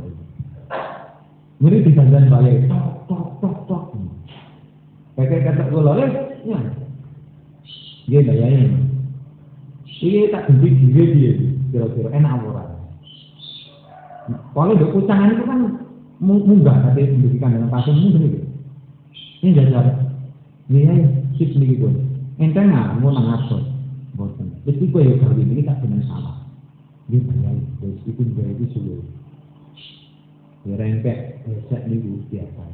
Ini 1.57 1.89
dijanjikan 1.89 2.29
balik, 2.29 2.68
tok, 2.68 3.09
tok, 3.09 3.27
tok, 3.41 3.57
tok. 3.64 3.85
Kayak 5.16 5.57
kata 5.57 5.72
kula, 5.72 5.97
eh, 6.05 6.11
ya. 6.45 6.61
Dia 8.12 8.20
bayarin. 8.20 8.93
Ini 9.89 10.29
tak 10.29 10.53
benci 10.53 10.68
diri 10.93 11.05
dia, 11.16 11.33
kira-kira 11.72 12.12
enak 12.12 12.45
ora. 12.45 12.64
Kalau 14.53 14.77
udah 14.77 14.89
kucangan 14.93 15.33
itu 15.33 15.45
kan 15.49 15.61
munggah, 16.20 16.77
tapi 16.85 17.09
pendidikan 17.09 17.57
dengan 17.57 17.72
pasien 17.72 17.97
munggah 17.97 18.20
itu. 18.20 18.41
Ini 19.41 19.57
jajal. 19.57 19.87
Iya, 20.68 20.93
ya, 20.93 21.09
sip 21.41 21.57
sendiri 21.57 21.81
gue. 21.81 21.93
Enteng 22.37 22.68
nggak, 22.68 23.01
mau 23.01 23.16
nang 23.16 23.33
Terus 24.66 24.82
gue 24.82 25.02
ya 25.06 25.14
kali 25.22 25.46
ini 25.46 25.62
tak 25.62 25.78
benar 25.78 26.02
salah. 26.10 26.42
Dia 27.06 27.22
bayarin, 27.22 27.62
terus 27.78 28.02
itu 28.02 28.22
dia 28.34 28.50
itu 28.50 28.66
sulit. 28.74 29.06
Rengkek 30.66 31.46
besek 31.46 31.86
niku 31.86 32.18
biasa. 32.26 32.66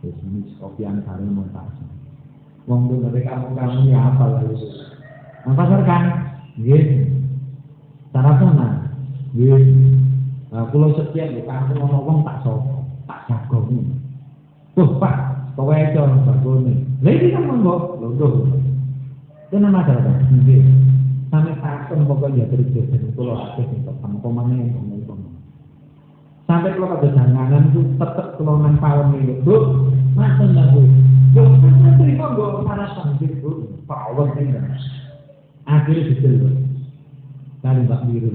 Wis 0.00 0.16
ini 0.24 0.48
kopian 0.56 1.04
karo 1.04 1.20
montase. 1.28 1.84
Wong 2.64 2.88
tuh 2.88 3.12
dari 3.12 3.28
kamu 3.28 3.92
ya 3.92 4.08
apa 4.08 4.40
lalu? 4.40 4.56
Nah 5.44 5.52
pasar 5.52 5.80
kan 5.84 6.04
Nggih. 6.58 7.06
Sarapana. 8.10 8.90
Nggih. 9.30 9.62
Nah, 10.50 10.66
kula 10.72 10.90
setiap 10.96 11.28
lho 11.28 11.44
aku 11.44 11.72
ngomong 11.76 12.02
wong 12.08 12.18
tak 12.24 12.40
sapa, 12.40 12.82
tak. 13.04 13.52
Tuh, 14.72 14.88
Pak, 14.96 15.16
kowe 15.54 15.74
aja 15.74 16.08
bagone. 16.24 16.88
Lha 17.04 17.10
iki 17.14 17.36
kan 17.36 17.46
monggo, 17.46 18.00
lho 18.00 18.08
tuh. 18.16 18.48
Kena 19.52 19.68
masalah, 19.70 20.24
nggih. 20.32 20.64
Sampai 21.28 21.60
takon 21.60 22.08
pokoknya 22.08 22.48
terus 22.48 22.72
jadi 22.72 23.08
kula 23.12 23.52
akeh 23.52 23.68
sing 23.68 23.84
ketemu 23.84 24.16
pemane 24.24 24.72
ngomong 24.72 25.04
Sampai 26.48 26.72
kalau 26.80 26.96
ada 26.96 27.12
janganan 27.12 27.68
itu 27.68 27.84
tetap 28.00 28.40
kalau 28.40 28.56
nang 28.64 28.80
pawon 28.80 29.20
bu, 29.44 29.56
macam 30.16 30.56
lah 30.56 30.72
bu. 30.72 30.80
Yo, 31.36 31.44
kan 31.44 32.00
terima 32.00 32.32
gue 32.32 32.64
panas 32.64 32.96
sambil 32.96 33.32
bu, 33.44 33.68
pawon 33.84 34.32
ini 34.40 34.56
kan. 34.56 34.72
Akhirnya 35.68 36.08
betul 36.08 36.34
bu, 36.40 36.48
kali 37.60 37.84
mbak 37.84 38.00
biru. 38.08 38.32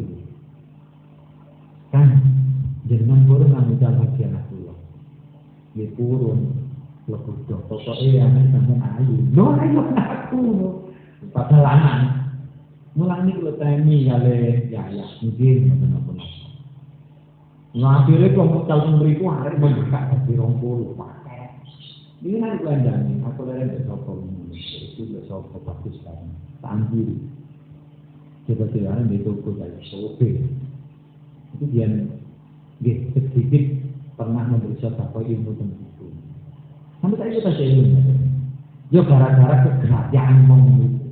Kan, 1.89 2.21
aku 2.85 4.55
loh. 4.61 4.77
Dia 5.73 5.89
purun, 5.97 6.53
lo 7.09 7.17
kudo, 7.25 7.65
pokoknya 7.65 8.29
anak 8.29 8.45
sampai 8.53 8.77
ayu. 8.77 9.17
Lo 9.33 9.57
ayo 9.57 9.81
aku 9.89 10.41
padahal 11.33 11.65
anak. 11.65 12.22
Mulang 12.93 13.25
ini 13.25 13.41
kalau 13.41 13.57
temi 13.57 14.05
kali 14.05 14.69
ya 14.69 14.85
ya, 14.93 15.05
mungkin 15.25 15.81
benar-benar. 15.81 16.29
Nah, 17.73 18.05
akhirnya 18.05 18.37
mau 18.37 18.61
calon 18.69 19.01
beriku 19.01 19.33
hari 19.33 19.57
membuka 19.57 20.13
dari 20.13 20.37
rompul 20.37 20.93
pakai. 20.93 21.57
Ini 22.21 22.37
kan 22.37 22.61
kelandani, 22.61 23.17
aku 23.25 23.49
lihat 23.49 23.73
dari 23.73 23.81
sopo 23.89 24.21
ini, 24.21 24.61
itu 24.93 25.09
dari 25.09 25.25
sopo 25.25 25.57
bagus 25.65 25.97
kan, 26.05 26.21
tanggir. 26.61 27.17
Coba 28.45 28.69
jalan 28.69 29.09
di 29.09 29.25
toko 29.25 29.49
dari 29.57 29.81
sope. 29.89 30.29
Itu 31.57 31.65
dia, 31.73 31.89
dia 32.77 32.95
sedikit 33.17 33.73
pernah 34.21 34.53
memberi 34.53 34.77
sopo 34.77 35.17
ilmu 35.17 35.57
tentang 35.57 35.81
itu. 35.81 36.07
Sampai 37.01 37.17
tadi 37.17 37.41
kita 37.41 37.57
saya 37.57 37.67
ilmu. 37.73 37.99
Yo 38.93 39.01
gara-gara 39.09 39.65
kegeratian 39.65 40.45
ngomong 40.45 41.02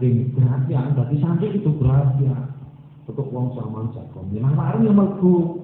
Saking 0.00 0.32
kegeratian, 0.32 0.96
tapi 0.96 1.20
saking 1.20 1.60
itu 1.60 1.76
kegeratian 1.76 2.56
untuk 3.04 3.28
wong 3.36 3.52
sama 3.52 3.92
jago. 3.92 4.24
Memang 4.32 4.56
warung 4.56 4.88
yang 4.88 4.96
melbu. 4.96 5.60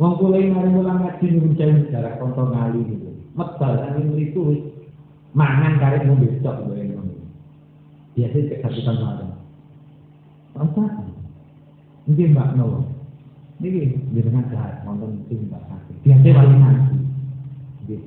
Wong 0.00 0.16
kula 0.16 0.40
mari 0.48 0.72
mulang 0.72 1.04
ngaji 1.04 1.28
nurun 1.28 1.60
jalan 1.60 1.84
jarak 1.92 2.16
konto 2.16 2.40
ngali 2.48 2.80
gitu. 2.88 3.12
Medal 3.36 3.84
angin 3.84 4.16
itu 4.16 4.72
mangan 5.36 5.76
karek 5.76 6.08
ngombe 6.08 6.40
cok 6.40 6.72
gue 6.72 6.88
ngono. 6.88 7.20
Biasa 8.16 8.48
cek 8.48 8.64
kapitan 8.64 8.96
warung. 8.96 9.36
Apa? 10.56 10.82
Ini 12.08 12.32
Mbak 12.32 12.56
Nowo. 12.56 12.88
Ini 13.60 13.92
jenengan 14.16 14.48
jahat 14.48 14.88
nonton 14.88 15.20
tim 15.28 15.52
Mbak 15.52 15.68
Sakit. 15.68 15.96
Biasa 16.08 16.26
paling 16.32 16.58
ngaji. 16.64 16.96
Nggih. 17.84 18.02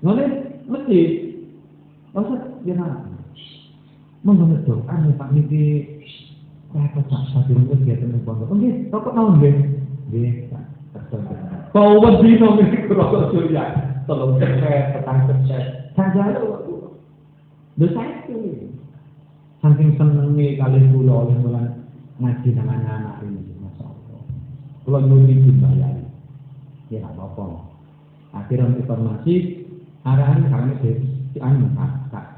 Ngono 0.00 0.22
mesti 0.64 0.98
Masa 2.12 2.36
jenengan 2.60 3.11
Monggo 4.22 4.54
doa 4.62 4.94
nih 5.02 5.18
Pak 5.18 5.28
niki 5.34 5.64
tak 6.72 7.04
satu 7.34 7.52
rumah 7.52 7.76
dia 7.84 7.98
temen 7.98 8.22
pondok. 8.24 8.48
Oh 8.48 8.56
nggih, 8.56 8.88
rokok 8.88 9.12
naon 9.12 9.42
nggih? 9.42 9.56
Nggih, 10.08 10.48
Kau 11.74 12.00
wedi 12.00 12.40
nang 12.40 12.62
iki 12.62 12.88
rokok 12.88 13.34
surya. 13.34 13.64
Tolong 14.08 14.40
cepet, 14.40 14.96
petang 14.96 15.26
cepet. 15.28 15.64
Sanjalo 15.98 16.40
waktu. 16.48 16.74
Lho 17.76 17.86
itu. 17.92 18.38
Saking 19.60 19.94
senenge 19.94 20.48
kali 20.58 20.80
kula 20.90 21.12
oleh 21.28 21.36
mulan 21.38 21.66
ngaji 22.18 22.48
dengan 22.50 22.82
anak 22.82 23.22
ini, 23.22 23.52
Masya 23.62 23.84
Allah. 23.86 24.22
Kula 24.82 24.98
nyuwun 25.06 25.28
dibayari. 25.28 26.04
Ya 26.90 27.06
apa-apa. 27.06 27.68
Akhirnya 28.32 28.74
informasi 28.74 29.34
arahan 30.02 30.50
kami 30.50 30.72
di 31.32 31.38
anu 31.38 31.68
kak 31.76 32.31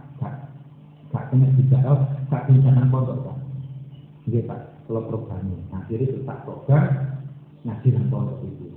kena 1.35 1.51
tidak 1.59 1.99
kak 2.30 2.47
rencana 2.47 2.87
pondok 2.95 3.18
kak. 3.26 3.39
Nggih 4.30 4.47
Pak, 4.47 4.61
kalau 4.87 5.03
programnya. 5.11 5.59
Akhirnya 5.74 6.14
tetap 6.14 6.47
program 6.47 6.85
ngaji 7.66 7.89
nang 7.91 8.07
pondok 8.07 8.39
itu. 8.47 8.70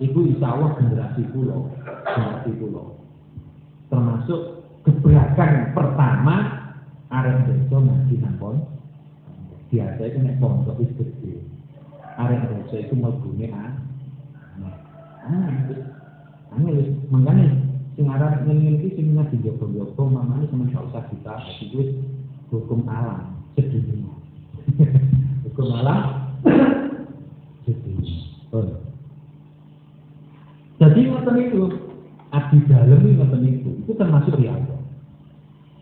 Ibu 0.00 0.18
insya 0.30 0.54
Allah 0.54 0.70
generasi 0.78 1.22
pulau, 1.34 1.66
generasi 1.82 2.50
pulau. 2.62 2.86
Termasuk 3.90 4.40
gebrakan 4.86 5.74
pertama 5.74 6.36
arek 7.10 7.50
desa 7.50 7.76
ngaji 7.76 8.14
nang 8.22 8.38
pondok. 8.38 8.70
Biasa 9.74 10.00
itu 10.06 10.18
nek 10.22 10.38
pondok 10.38 10.78
itu 10.78 10.94
gede. 10.94 11.42
Arek 12.14 12.40
desa 12.54 12.76
itu 12.86 12.94
melbune 12.94 13.50
ah. 13.50 13.74
Ah, 15.20 15.52
sing 18.00 18.08
aran 18.08 18.48
ngene 18.48 18.80
iki 18.80 18.96
sing 18.96 19.12
ngaji 19.12 19.44
jogo-jogo 19.44 20.08
mamane 20.08 20.48
sama 20.48 20.64
usah 20.72 21.04
kita, 21.12 21.36
itu 21.60 22.00
hukum 22.48 22.88
alam 22.88 23.44
sedunia. 23.60 24.08
Hukum 25.44 25.68
malam 25.68 26.32
Jadi 30.80 31.00
ngoten 31.12 31.36
itu 31.44 31.62
abdi 32.32 32.64
dalem 32.72 33.20
ngoten 33.20 33.44
itu. 33.44 33.84
Itu 33.84 33.92
termasuk 34.00 34.40
riya. 34.40 34.56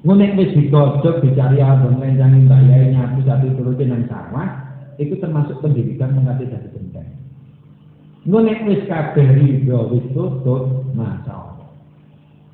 Ngonek 0.02 0.34
wis 0.42 0.58
digodhog 0.58 1.22
dicari 1.22 1.62
abang 1.62 2.02
lenjangi 2.02 2.50
mbak 2.50 2.66
yai 2.66 2.98
satu 3.22 3.46
turute 3.54 3.86
nang 3.86 4.10
sawah, 4.10 4.74
itu 4.98 5.14
termasuk 5.22 5.62
pendidikan 5.62 6.18
mengati 6.18 6.50
dari 6.50 6.66
genteng. 6.74 7.14
Ngonek 8.26 8.66
wis 8.66 8.82
kabeh 8.90 9.38
rido 9.38 9.94
wis 9.94 10.06
tutup, 10.10 10.82
masya 10.98 11.30
Allah. 11.30 11.47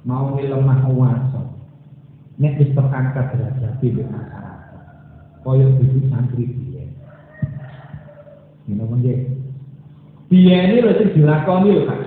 Mau 0.04 0.36
lemah 0.36 0.84
uwasa. 0.92 1.40
Nek 2.36 2.60
wis 2.60 2.76
terangkat 2.76 3.32
derajat 3.32 3.72
di 3.80 3.88
masyarakat 3.94 4.44
kaya 5.44 5.68
dadi 5.76 6.00
santri 6.08 6.44
biyen. 6.48 6.88
Ngene 8.64 8.84
nggih. 8.84 9.18
Biyen 10.32 10.80
lho 10.80 10.92
sing 10.96 11.08
dilakoni 11.12 11.76
lho, 11.76 11.84
Pak. 11.84 12.00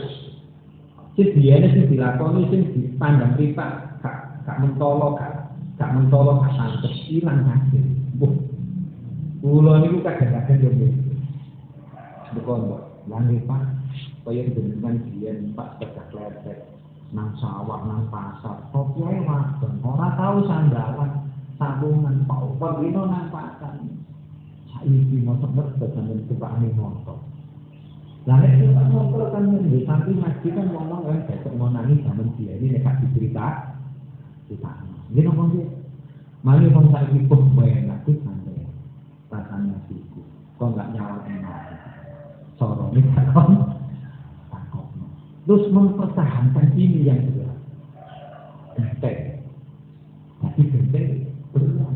Sing 1.13 1.27
biyen 1.37 1.69
sing 1.69 1.85
dilakoni 1.85 2.49
sing 2.49 2.61
dipandang 2.73 3.37
pripat, 3.37 4.01
gak 4.01 4.41
gak 4.49 4.57
mentolo, 4.57 5.13
gak 5.15 5.53
gak 5.77 5.93
mentolo 5.93 6.41
gak 6.41 6.53
santet 6.57 6.93
ilang 7.13 7.45
kabeh. 7.45 7.85
Wah. 8.17 8.35
Kula 9.37 9.73
niku 9.85 10.01
kadang-kadang 10.01 10.65
yo 10.65 10.69
nggih. 10.73 10.93
Bukan, 12.41 12.73
Lah 13.07 13.21
nggih, 13.23 13.45
Pak. 13.47 13.63
Kaya 14.27 14.43
jenengan 14.51 14.99
biyen 15.07 15.55
Pak 15.55 15.79
tegak 15.79 16.11
lepek 16.11 16.66
nang 17.15 17.31
sawah 17.39 17.83
nang 17.87 18.07
pasar. 18.11 18.67
Kok 18.71 18.97
wae 18.99 19.23
ora 19.23 20.07
tau 20.19 20.43
sandalan 20.47 21.11
tabungan 21.57 22.25
Pak 22.29 22.39
Upar 22.43 22.79
Lino 22.79 23.09
nampakan 23.09 23.97
saiki 24.69 25.17
motor 25.25 25.49
merta 25.57 25.85
sampeyan 25.89 26.21
kebane 26.29 26.69
motor 26.77 27.17
lah 28.29 28.43
nek 28.43 28.59
kita 28.59 28.83
motor 28.91 29.31
kan 29.33 29.49
di 29.65 29.87
samping 29.87 30.19
masjid 30.19 30.51
kan 30.53 30.67
ngomong 30.69 31.07
kan 31.07 31.25
besok 31.25 31.53
mau 31.57 31.71
nangis 31.71 32.03
zaman 32.03 32.29
dia 32.35 32.53
ini 32.59 32.75
nek 32.75 32.83
kasih 32.85 33.09
cerita 33.15 33.73
kita 34.51 34.69
ini 35.15 35.21
ngomong 35.25 35.49
dia 35.55 35.67
Mari 36.45 36.69
pun 36.69 36.93
saya 36.93 37.09
ikut 37.11 37.41
bayar 37.57 37.97
aku 37.97 38.13
sampai 38.21 38.61
rasanya 39.27 39.75
siku. 39.89 40.21
Kau 40.55 40.69
nggak 40.69 40.93
nyawa 40.93 41.25
enak. 41.27 41.59
Soro 42.55 42.93
ini 42.93 43.03
takon, 43.17 43.57
takon. 43.57 43.76
Terus 45.47 45.71
mempertahankan 45.71 46.75
ini 46.75 47.07
yang 47.07 47.23
jelas. 47.23 47.55
Genteng. 48.75 49.39
Tapi 50.43 50.61
genteng 50.67 51.31
berat. 51.55 51.95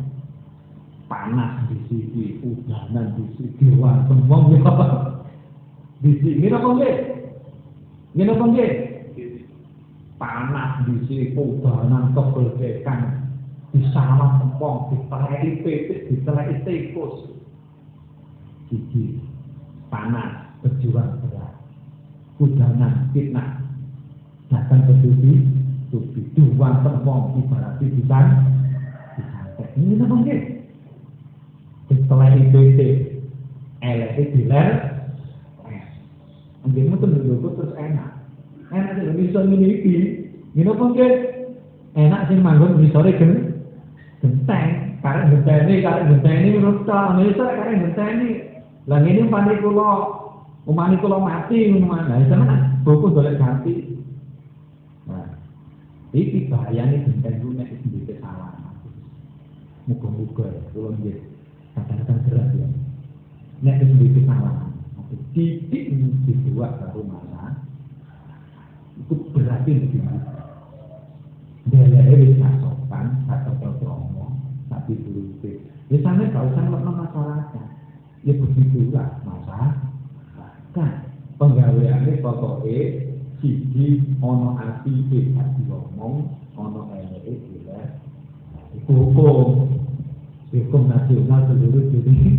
Panas 1.11 1.67
di 1.67 1.77
sini, 1.91 2.39
udanan 2.39 3.11
di 3.19 3.27
sini, 3.35 3.51
dewa 3.59 4.07
semua 4.07 4.47
ya. 4.55 4.63
Di 5.99 6.11
sini 6.23 6.47
apa 6.47 6.63
nggih? 6.79 6.95
Ngene 8.15 8.31
apa 8.31 8.45
nggih? 8.47 8.71
Panas 10.15 10.71
di 10.87 10.95
sini, 11.11 11.35
udanan 11.35 12.15
kegeldekan, 12.15 13.27
disawat 13.75 14.39
tempong, 14.39 14.95
ditelai 14.95 15.59
pipit, 15.59 16.07
ditelai 16.07 16.63
tikus. 16.63 17.27
Gigi, 18.71 19.19
panas, 19.91 20.55
berjuang 20.63 21.19
Udanan, 22.41 23.13
fitnah, 23.13 23.61
datang 24.49 24.81
ke 24.89 24.97
tubi, 25.05 25.45
tubi, 25.93 26.25
dua 26.33 26.81
tempong, 26.81 27.37
ibarat 27.37 27.77
pipitan, 27.77 28.49
ini 29.77 30.01
apa 30.01 30.15
nggih? 30.25 30.41
Setelah 31.93 32.33
itu 32.33 32.59
itu 32.73 32.87
elek 33.85 34.33
diler, 34.33 34.67
nggih 36.65 36.83
mboten 36.89 37.13
dulu 37.13 37.61
terus 37.61 37.77
enak. 37.77 38.09
Enak 38.73 38.97
sing 38.97 39.13
bisa 39.21 39.39
ngene 39.45 39.67
iki. 39.77 39.95
Ngene 40.57 40.69
apa 40.73 40.85
nggih? 40.97 41.13
Enak 41.93 42.21
sing 42.25 42.41
manggon 42.41 42.81
misore 42.81 43.13
gen 43.21 43.61
genteng, 44.25 44.97
karek 45.05 45.29
genteni, 45.29 45.85
karek 45.85 46.09
genteni 46.09 46.57
menurut 46.57 46.89
Indonesia 46.89 47.45
karek 47.53 47.77
genteni. 47.85 48.29
Lah 48.89 48.97
ngene 48.97 49.29
umpane 49.29 49.61
kula 49.61 50.20
umpane 50.65 50.95
kula 51.01 51.17
mati. 51.21 51.69
Lah 51.81 52.21
sampean 52.29 52.81
buku 52.85 53.07
golek 53.13 53.37
ganti. 53.37 53.97
Nah, 55.05 55.27
iki 56.13 56.49
bahayane 56.49 57.05
genteng 57.05 57.41
ku 57.41 57.53
nek 57.53 57.69
sendiri 57.81 58.17
salah. 58.21 58.53
Muga-muga 59.89 60.47
kula 60.73 60.93
nggih 60.97 61.19
kadang-kadang 61.77 62.19
gerak 62.29 62.49
ya. 62.57 62.67
Nek 63.61 63.79
sendiri 63.81 64.21
salah. 64.25 64.69
Titik 65.31 65.91
dibuat 66.27 66.79
baru 66.79 67.03
mana 67.07 67.55
itu 68.99 69.15
berarti 69.35 69.71
begini. 69.75 70.17
Dia 71.67 72.15
wis 72.15 72.35
kasopan, 72.41 73.27
kata 73.29 73.51
promo, 73.59 74.33
tapi 74.71 74.97
berarti. 74.97 75.51
Misalnya 75.91 76.31
kalau 76.31 76.47
usah 76.47 76.63
ngelokno 76.63 76.91
masyarakat, 76.95 77.67
ya 78.23 78.33
begitulah 78.39 79.09
masalah. 79.27 79.90
Kan 80.71 80.91
penggaweane 81.35 82.23
pokoke 82.23 82.77
siji 83.41 83.99
ana 84.23 84.49
ati 84.61 84.93
e 85.11 85.19
dadi 85.35 85.63
ana 86.55 86.81
eleke 86.95 87.33
dhewe. 87.43 87.79
Iku 88.77 88.91
hukum. 88.93 89.67
Hukum 90.51 90.91
nasional 90.91 91.47
seluruh 91.47 91.95
dunia. 91.95 92.35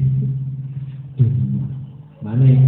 Mane 2.21 2.61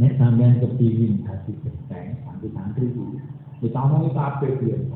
nek 0.00 0.16
sampean 0.16 0.64
kepingin 0.64 1.28
hati 1.28 1.52
genteng, 1.60 2.16
santri-santri 2.24 2.88
itu, 2.88 3.20
kita 3.60 3.76
omong 3.84 4.16
kabeh 4.16 4.56
biyen. 4.56 4.88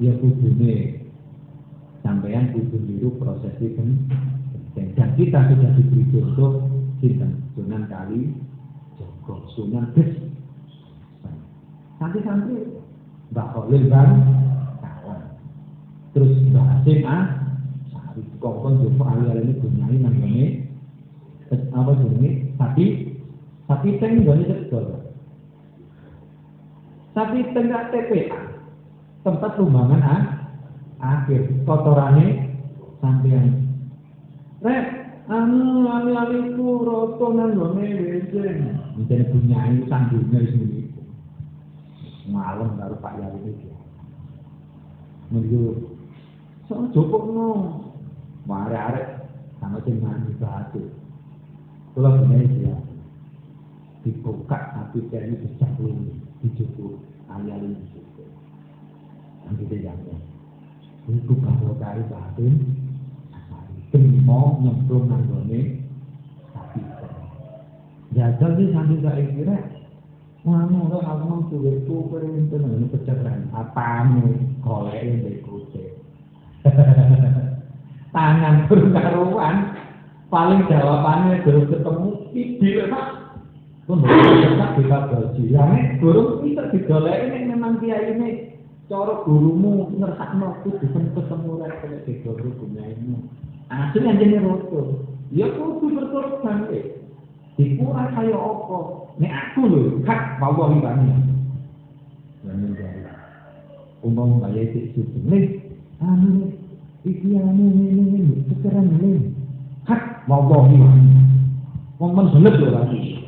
Ya 0.00 0.16
kudune 0.16 1.04
sampean 2.00 2.56
kudu 2.56 2.80
niru 2.80 3.12
prosesi 3.20 3.76
genteng. 3.76 4.88
Dan 4.96 5.08
kita 5.20 5.52
sudah 5.52 5.70
diberi 5.76 6.08
contoh 6.16 6.71
sinten 7.02 7.42
Sunan 7.58 7.90
Kali 7.90 8.30
Joko, 8.94 9.42
Sunan 9.58 9.90
Des. 9.98 10.30
Santri-santri 11.98 12.78
Mbak 13.34 13.46
Khalil 13.50 13.82
Bang 13.90 14.10
kawan. 14.78 15.20
Terus 16.14 16.32
Mbak 16.54 16.64
Hasim 16.70 17.02
ah, 17.02 17.24
Sari 17.90 18.22
Kokon 18.38 18.86
Joko 18.86 19.02
Ali 19.02 19.42
ini 19.42 19.52
gunyai 19.58 19.98
namanya 19.98 20.46
apa 21.52 21.90
jenenge? 21.98 22.30
Tapi 22.56 22.84
tapi 23.66 23.88
teng 23.98 24.22
gone 24.22 24.44
cedol 24.44 25.02
tapi 27.12 27.44
tengah 27.52 27.92
TPA 27.92 28.40
tempat 29.22 29.50
sumbangan 29.56 30.02
ah, 30.04 30.22
akhir 31.00 31.44
kotorane 31.68 32.56
sampean 33.00 33.68
rek 34.64 35.01
anu 35.30 35.86
alali 35.86 36.54
pura 36.58 37.14
tonan 37.18 37.54
wane 37.54 37.86
wejeng 38.02 38.74
mencari 38.98 39.24
punya 39.30 39.58
ini 39.70 39.80
sanggupnya 39.86 40.38
di 40.42 40.48
sini. 40.50 40.80
Malam 42.30 42.78
baru 42.78 42.96
pak 43.02 43.18
yari 43.18 43.38
itu 43.50 43.70
menuju 45.30 45.62
so 46.66 46.86
joko 46.90 47.18
no. 47.30 47.48
Mare 48.42 48.74
are 48.74 49.02
sama 49.62 49.78
dengan 49.86 50.26
di 50.26 50.34
batu. 50.42 50.82
Pulang 51.94 52.26
ya, 52.26 52.74
dibuka 54.02 54.58
tapi 54.74 55.06
kayaknya 55.06 55.46
bisa 55.46 55.66
ini 55.78 56.18
dijukur 56.42 56.98
alali 57.30 57.70
dijukur 57.70 58.26
nanti 59.46 59.62
dia 59.70 59.86
jangan 59.86 60.20
itu 61.06 61.34
kamu 61.38 61.74
dari 61.78 62.02
batin 62.10 62.81
terima 63.92 64.56
nyemplung 64.64 65.06
nanggone 65.06 65.84
sapi. 66.56 66.80
Jajal 68.16 68.50
ini 68.56 68.72
sambil 68.72 68.98
saya 69.04 69.24
kira 69.36 69.58
Mana 70.42 70.74
orang 70.74 71.06
aku 71.06 71.24
mau 71.30 71.46
coba 71.46 71.70
itu 71.70 71.96
perintah 72.10 72.58
ini 72.58 72.90
pecahkan 72.90 73.46
apa 73.54 74.10
nih 74.10 74.42
kolek 74.66 74.98
yang 74.98 75.22
dikucek 75.22 76.02
tangan 78.10 78.66
berkaruan. 78.66 79.78
Paling 80.32 80.64
jawabannya 80.66 81.44
baru 81.44 81.62
ketemu 81.68 82.08
bibir 82.32 82.88
pak. 82.88 83.06
Pun 83.86 84.02
boleh 84.02 84.50
tak 84.58 84.70
kita 84.80 84.98
berji 85.12 85.42
yang 85.52 85.74
ini 85.78 86.02
guru 86.02 86.42
kita 86.42 86.74
digolek 86.74 87.34
memang 87.46 87.78
dia 87.78 87.98
ini 88.02 88.58
coro 88.90 89.22
gurumu 89.26 89.94
ngerasa 89.94 90.38
mau 90.38 90.58
bisa 90.62 90.86
ketemu 90.90 91.52
lagi 91.60 92.02
dengan 92.02 92.18
guru 92.22 92.50
gunanya 92.62 93.18
Asli 93.72 94.04
yang 94.04 94.20
jenis 94.20 94.44
rotor. 94.44 95.00
Ya 95.32 95.48
kudu 95.56 95.96
berkorban 95.96 96.68
ya. 96.68 96.92
Dikuat 97.56 98.12
kaya 98.12 98.36
apa. 98.36 98.78
Ini 99.16 99.28
aku 99.32 99.60
loh. 99.64 99.96
Kak, 100.04 100.36
bawa 100.36 100.76
ini 100.76 100.84
Dan 102.44 102.56
ini 102.60 102.76
jari. 102.76 103.00
Umum 104.04 104.44
bayi 104.44 104.68
itu 104.68 104.92
suci. 104.92 105.18
Nih, 105.24 105.44
anu 106.04 106.28
nih. 106.42 106.52
Iki 107.08 107.32
anu 107.32 107.64
nih, 107.64 107.88
nih, 107.96 108.06
nih. 108.12 108.36
Sekarang 108.60 108.92
nih. 108.92 109.32
Kak, 109.88 110.28
bawa 110.28 110.68
ini 110.68 110.76
bani. 110.76 111.08
Ngomong 111.96 112.28
loh 112.44 112.70
lagi. 112.76 113.24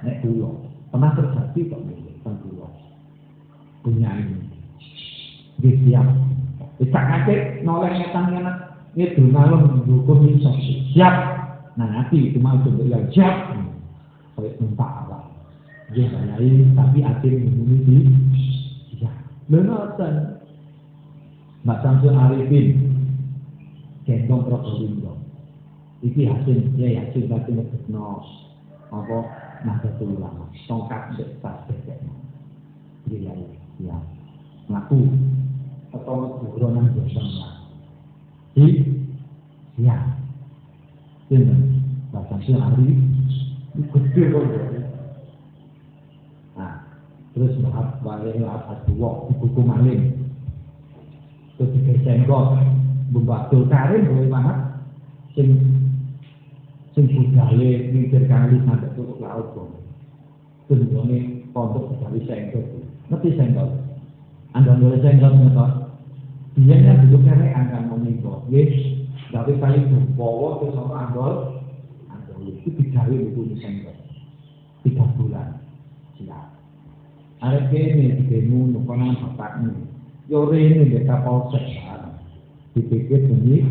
Nek 0.00 0.16
dulu. 0.24 0.64
Pernah 0.88 1.12
terjadi 1.12 1.60
kok. 1.76 1.80
Tentang 1.84 2.36
dulu. 2.40 2.68
Punya 3.84 4.16
ini. 4.16 4.48
Dia 5.60 5.72
siap. 5.84 6.08
Bisa 6.80 7.00
ngasih. 7.04 7.64
Nolengnya 7.68 8.08
tangan 8.16 8.40
anak. 8.40 8.69
Itu 8.98 9.22
ngalem 9.30 9.86
dukun 9.86 10.34
iso 10.34 10.50
siap 10.90 11.14
nah 11.78 11.86
nanti 11.86 12.30
itu 12.30 12.38
mau 12.42 12.58
coba 12.60 12.82
ya 12.82 12.98
siap. 13.14 13.36
Kayak 14.34 14.56
apa 14.78 15.18
dia 15.92 16.06
bayari 16.10 16.64
tapi 16.74 16.98
akhirnya 17.04 17.50
ini 17.50 17.76
di 17.84 17.96
ya 18.98 19.10
benar 19.46 19.94
Mbak 21.60 21.78
Samsul 21.84 22.16
Arifin. 22.16 22.68
Gendong 24.08 24.48
Probolinggo. 24.48 25.12
Iki 26.00 26.24
hasil 26.24 26.72
ya 26.80 27.04
hasil 27.04 27.28
berarti 27.28 27.52
ngebetno 27.52 28.24
apa? 28.90 29.18
Nahdlatul 29.60 30.16
ulama 30.16 30.48
tongkat 30.64 31.12
mbek 31.14 31.36
tas 31.44 31.68
bebek. 31.68 32.00
Iya 33.12 33.36
iya. 33.76 33.96
Ngaku 34.72 35.04
atau 35.92 36.40
guru 36.40 36.72
nang 36.72 36.96
dosa 36.96 37.59
di 38.60 38.68
iya 39.80 39.96
ini 41.32 41.48
bahasa 42.12 42.36
si 42.44 42.52
hari 42.52 43.00
gede 43.72 44.22
kok 44.28 44.44
nah 46.60 46.84
terus 47.32 47.56
maaf 47.64 47.96
balik 48.04 48.36
apa 48.44 48.84
dua 48.84 49.32
buku 49.32 49.60
maling 49.64 50.12
terus 51.56 51.72
digesenggol 51.72 52.60
Bumbatul 53.10 53.66
Karim 53.66 54.06
boleh 54.06 54.30
banget 54.30 54.58
sing 55.34 55.50
sing 56.94 57.10
budale 57.10 57.90
mikir 57.90 58.22
kali 58.30 58.62
sampai 58.62 58.90
tutup 58.94 59.18
laut 59.18 59.50
kok. 59.50 59.66
Tunjone 60.70 61.50
pondok 61.50 61.90
sekali 61.98 62.22
senggol. 62.30 62.86
Ngerti 63.10 63.34
senggol? 63.34 63.68
Anda 64.54 64.78
boleh 64.78 65.02
senggol 65.02 65.34
ngetok. 65.42 65.70
Dia 66.60 66.76
yang 66.76 67.08
duduk 67.08 67.24
kere 67.24 67.48
akan 67.56 67.82
menikah. 67.96 68.44
Yes, 68.52 68.74
tapi 69.32 69.56
paling 69.56 69.88
bawa 70.12 70.60
terus 70.60 70.76
apa 70.76 70.94
anggol? 71.08 71.34
Anggol 72.12 72.52
itu 72.52 72.68
digawe 72.76 73.14
buku 73.32 73.56
senggol. 73.64 73.96
Tiga 74.84 75.08
bulan. 75.16 75.56
Siap. 76.20 76.46
Arek 77.40 77.72
kene 77.72 78.20
dikemu 78.20 78.76
nukonan 78.76 79.16
bapakmu. 79.24 79.88
Yo 80.28 80.52
rene 80.52 80.84
dia 80.92 81.08
kapolsek 81.08 81.64
dipikir 82.76 83.26
bunyi 83.26 83.66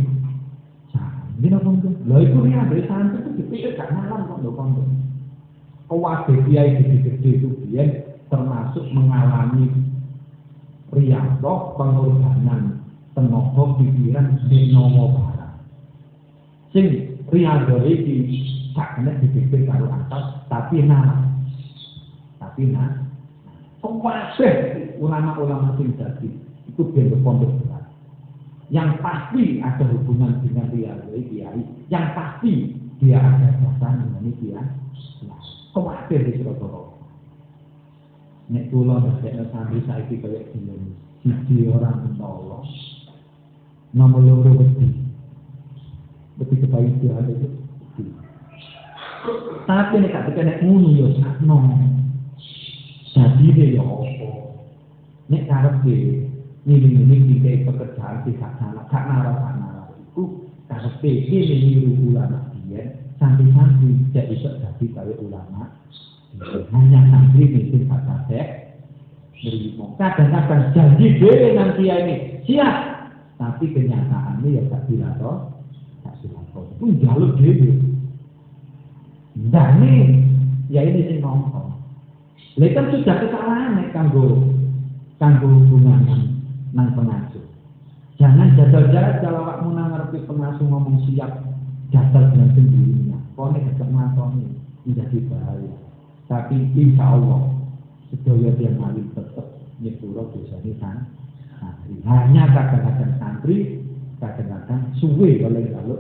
ini 1.40 1.56
apa 1.56 1.72
itu? 1.72 1.90
Lah 2.04 2.20
itu 2.20 2.36
nih 2.44 2.52
ada 2.52 2.76
santri 2.84 3.20
itu 3.24 3.30
dipikir 3.40 3.72
gak 3.80 3.96
malam 3.96 4.28
kok 4.28 4.44
lo 4.44 4.52
konten. 4.60 4.88
Kewade 5.88 6.36
kiai 6.44 6.76
gede-gede 6.84 7.30
itu 7.40 7.48
dia 7.64 7.84
termasuk 8.28 8.84
mengalami 8.92 9.72
riado 10.92 11.80
pengorbanan 11.80 12.78
tenaga 13.20 13.63
pikiran 13.76 14.47
di 14.47 14.72
nomo 14.72 15.11
barang. 15.11 15.55
Sing 16.72 16.86
riado 17.28 17.84
iki 17.84 18.15
kena 18.72 19.11
dipikir 19.20 19.67
karo 19.67 19.91
atas 19.91 20.47
tapi 20.47 20.88
nah 20.88 21.28
tapi 22.39 22.72
nah 22.72 22.95
Kewasih 23.80 24.99
ulama-ulama 24.99 25.76
sing 25.80 25.95
jadi 25.95 26.28
itu 26.67 26.82
biar 26.91 27.15
pondok 27.24 27.47
berat 27.63 27.88
yang 28.67 28.99
pasti 28.99 29.63
ada 29.63 29.88
hubungan 29.88 30.43
dengan 30.43 30.67
dia 30.67 30.99
kiai, 30.99 31.63
yang 31.88 32.11
pasti 32.11 32.76
dia 32.99 33.17
ada 33.17 33.55
dasar 33.55 33.95
dengan 33.97 34.36
dia. 34.38 34.61
Khawatir 35.72 36.28
di 36.28 36.41
Surabaya. 36.41 36.91
Nek 38.49 38.74
kula 38.74 38.97
ndadekno 38.97 39.45
santri 39.53 39.80
saiki 39.86 40.17
kaya 40.17 40.41
gini, 40.49 40.97
siji 41.22 41.70
orang 41.70 42.01
mentolo, 42.01 42.65
Nomor 43.90 44.22
loro 44.22 44.52
wedi. 44.54 44.88
Wedi 46.38 46.56
kebahagiaan 46.62 47.26
itu. 47.34 47.48
Tapi 49.66 50.02
nek 50.02 50.14
gak 50.14 50.34
kena 50.34 50.54
ngono 50.66 50.90
ya 50.98 51.08
sakno. 51.22 51.58
Jadi 53.14 53.46
deh 53.54 53.70
ya 53.78 53.84
apa? 53.84 54.30
Nek 55.30 55.46
karepe 55.46 56.26
ngiling-ngiling 56.66 57.24
dikai 57.30 57.66
pekerjaan 57.66 58.26
di 58.26 58.34
sana, 58.42 58.82
gak 58.90 59.04
nara-nara 59.06 59.94
iku 60.10 60.50
karepe 60.66 61.10
ini 61.10 61.56
niru 61.62 62.14
ulama 62.14 62.50
dia, 62.66 62.98
santri-santri 63.22 64.10
jadi 64.14 64.34
iso 64.34 64.50
jadi 64.58 64.86
kaya 64.94 65.14
ulama. 65.22 65.70
Hanya 66.74 67.00
santri 67.14 67.46
mungkin 67.50 67.90
gak 67.90 68.02
berimo. 69.40 69.96
Kadang-kadang 69.96 70.74
janji 70.76 71.16
dhewe 71.22 71.56
nanti 71.56 71.84
ini 71.88 72.16
siap, 72.44 72.99
tapi 73.40 73.72
kenyataannya 73.72 74.52
ya 74.52 74.62
gak 74.68 74.84
dilato, 74.92 75.64
gak 76.04 76.20
dilato. 76.20 76.60
Itu 76.76 76.92
jaluk 77.00 77.40
dhewe. 77.40 77.72
Dan 79.48 79.80
ya 80.68 80.84
ini 80.84 81.08
sing 81.08 81.24
ngomong. 81.24 81.72
Lha 82.60 82.68
kan 82.76 82.92
sudah 82.92 83.16
kesalahan 83.24 83.80
nek 83.80 83.96
kanggo 83.96 84.44
kanggo 85.16 85.48
hubungan 85.48 86.04
nang, 86.76 86.92
pengasuh. 86.92 87.48
Jangan 88.20 88.60
jadal-jadal 88.60 89.32
awakmu 89.32 89.72
nang 89.72 89.96
ngarepe 89.96 90.28
pengasuh 90.28 90.68
ngomong 90.68 91.08
siap 91.08 91.40
jadal 91.96 92.36
dengan 92.36 92.52
sendirinya. 92.52 93.20
Kau 93.40 93.56
nek 93.56 93.64
gak 93.80 93.88
nglakoni 93.88 94.52
menjadi 94.84 95.18
bahaya. 95.32 95.76
Tapi 96.28 96.76
insya 96.76 97.16
Allah 97.16 97.56
sedaya 98.12 98.52
dia 98.60 98.76
mari 98.76 99.00
tetap 99.16 99.48
nyepuro 99.80 100.28
dosane 100.36 100.76
san 100.84 101.08
santri. 101.60 101.99
Hanya 102.07 102.49
kadang-kadang 102.55 103.14
santri, 103.20 103.84
kadang-kadang 104.18 104.82
suwe 104.97 105.43
oleh 105.43 105.70
kalau 105.76 105.97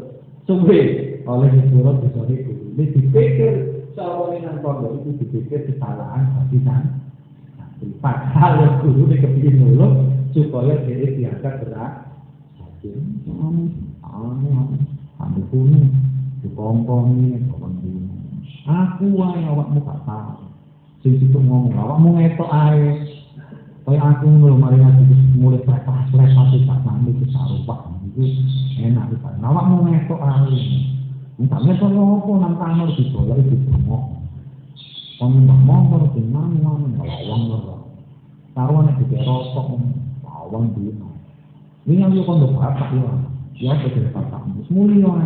suwe 0.47 0.79
oleh 1.27 1.49
nyepuro 1.53 1.99
dosane 2.01 2.35
guru. 2.47 2.65
Ini 2.79 2.83
dipikir 2.95 3.53
seorang 3.93 4.39
yang 4.39 4.57
pondok 4.63 5.03
itu 5.03 5.19
dipikir 5.21 5.69
kesalahan 5.69 6.31
bagi 6.39 6.57
san 6.63 7.03
santri. 7.59 7.91
Padahal 7.99 8.81
guru 8.81 9.11
ini 9.11 9.15
kepingin 9.19 9.55
nulung 9.59 9.93
supaya 10.31 10.79
dia 10.87 11.13
diangkat 11.13 11.67
berat. 11.67 12.07
Ambil 15.19 15.43
kuning, 15.51 15.91
dikomponi, 16.39 17.43
dikomponi. 17.43 18.07
Aku 18.63 19.11
wae 19.19 19.43
awakmu 19.43 19.83
gak 19.83 19.99
tahu. 20.07 20.47
Sing 21.03 21.19
situ 21.19 21.35
ngomong 21.35 21.75
awakmu 21.75 22.15
ngetok 22.15 22.47
ae. 22.47 23.18
Kaya 23.89 24.05
aku 24.05 24.29
lho 24.45 24.53
mari 24.53 24.77
ngaji 24.77 25.33
mulai 25.41 25.65
lepas-lepas 25.65 26.53
tak 26.61 26.79
mandi 26.85 27.09
ke 27.09 27.25
sarupah 27.33 27.89
itu 28.05 28.21
enak 28.85 29.09
itu. 29.09 29.25
Awakmu 29.41 29.89
ngetok 29.89 30.21
ae. 30.21 30.61
Entah 31.41 31.57
ngetok 31.57 31.97
opo 31.97 32.37
nang 32.37 32.53
kamar 32.61 32.93
dibolak 32.93 33.41
dibengok. 33.49 34.13
Wong 35.17 35.31
mbak 35.41 35.59
motor 35.65 36.05
jenang 36.13 36.61
wong 36.61 37.01
lawang 37.01 37.41
lho. 37.49 37.77
Karo 38.53 38.77
nek 38.85 39.01
dikek 39.01 39.25
rokok 39.25 39.81
lawang 40.21 40.69
dino. 40.77 41.09
Ini 41.89 42.05
yang 42.05 42.13
yo 42.13 42.29
kondo 42.29 42.45
bapak 42.53 42.93
yo. 42.93 43.09
Ya 43.57 43.73
apa 43.73 43.89
jadi 43.89 44.13
bapakmu? 44.13 44.69
Semulio 44.69 45.17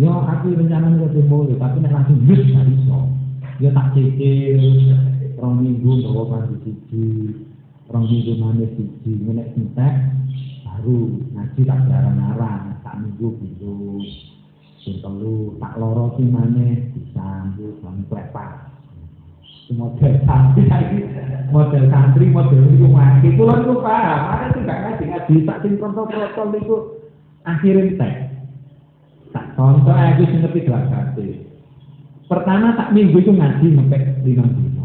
Ya 0.00 0.16
aku 0.16 0.56
rencana 0.56 0.96
lebih 0.96 1.28
boleh, 1.28 1.60
tapi 1.60 1.84
nek 1.84 1.92
langsung 1.92 2.24
yes 2.24 2.40
gak 2.56 2.72
iso. 2.72 3.04
Ya 3.60 3.68
tak 3.76 3.92
cekil, 3.92 4.96
rong 5.38 5.62
minggu 5.62 6.02
bawa 6.02 6.22
pagi 6.34 6.56
siji, 6.66 7.06
rong 7.86 8.04
minggu 8.10 8.32
mana 8.42 8.66
siji, 8.74 9.10
menek 9.22 9.54
entek, 9.54 9.94
baru 10.66 11.14
ngaji 11.34 11.60
tak 11.62 11.80
jarang-jarang, 11.86 12.74
tak 12.82 12.94
minggu 12.98 13.38
gitu. 13.46 14.02
Sing 14.82 14.98
telu, 14.98 15.54
tak 15.62 15.78
loro 15.78 16.14
ki 16.18 16.26
mana 16.26 16.90
disambut, 16.94 17.78
bang 17.82 17.98
klepas. 18.10 18.50
Model 19.68 20.14
santri, 20.24 20.64
model 21.52 21.84
santri, 21.92 22.26
model 22.32 22.62
itu 22.72 22.88
mati. 22.88 23.28
Kulon 23.36 23.68
itu 23.68 23.74
paham, 23.84 24.20
ada 24.32 24.46
tuh 24.56 24.64
gak 24.64 24.80
ngaji 24.80 25.04
ngaji, 25.12 25.34
tak 25.44 25.60
sing 25.60 25.76
protokol 25.76 26.56
itu 26.56 26.76
akhirnya 27.44 27.84
entek. 27.84 28.14
Tak 29.28 29.52
contoh 29.60 29.92
aku 29.92 30.24
sing 30.24 30.40
ngerti 30.40 30.64
belakang 30.64 31.12
Pertama 32.28 32.76
tak 32.76 32.92
minggu 32.92 33.24
itu 33.24 33.32
ngaji 33.32 33.66
sampai 33.72 34.00
lima 34.20 34.44
dino. 34.52 34.77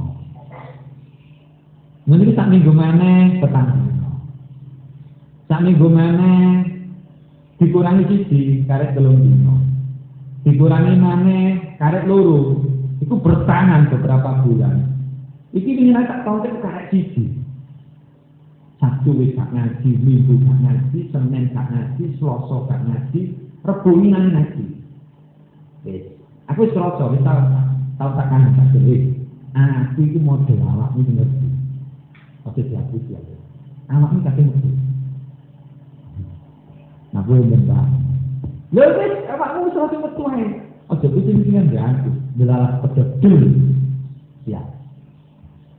Mungkin 2.03 2.35
tak 2.35 2.51
minggu 2.51 2.71
mana 2.75 3.39
petang. 3.39 3.79
Tak 5.47 5.63
minggu 5.63 5.87
mana 5.87 6.59
dikurangi 7.55 8.03
siji 8.11 8.67
karet 8.67 8.91
belum 8.91 9.23
dino. 9.23 9.55
Dikurangi 10.43 10.99
mana 10.99 11.37
karet 11.79 12.03
loro. 12.03 12.59
Itu 12.99 13.15
bertahan 13.23 13.87
beberapa 13.87 14.43
bulan. 14.43 14.83
Iki 15.55 15.71
nilai 15.79 16.03
tak 16.03 16.27
tahu 16.27 16.43
karet 16.43 16.91
siji. 16.91 17.39
Sabtu 18.83 19.15
wis 19.15 19.31
ngaji, 19.39 19.95
minggu 19.95 20.43
gak 20.43 20.59
ngaji, 20.59 21.07
Senin 21.07 21.55
gak 21.55 21.71
ngaji, 21.71 22.03
Selasa 22.19 22.67
gak 22.67 22.83
ngaji, 22.83 23.31
Rebo 23.63 23.89
ini 23.95 24.11
ngaji. 24.11 24.65
Aku 26.51 26.67
wis 26.67 26.75
tau 26.75 26.99
tau 26.99 28.09
tak 28.11 28.27
kan 28.27 28.51
tak 28.59 28.67
dhewe. 28.75 29.15
Aku 29.55 30.03
iki 30.03 30.19
model 30.19 30.59
awakmu. 30.67 31.42
Oke 32.43 32.61
dihapus 32.63 33.03
ya. 33.07 33.19
Awakmu 33.91 34.23
kasih 34.25 34.43
ngerti. 34.47 34.71
Nah, 37.13 37.21
gue 37.23 37.45
bentar. 37.45 37.85
Ya 38.73 38.85
wis, 38.89 39.13
awakmu 39.29 39.69
wis 39.69 39.77
ora 39.77 39.97
metu 39.99 40.23
ae. 40.33 40.45
Aja 40.91 41.07
kucing-kucingan 41.07 41.71
ya 41.71 41.81
aku. 41.87 42.09
Delalah 42.35 42.83
pededul. 42.83 43.43
Ya. 44.49 44.61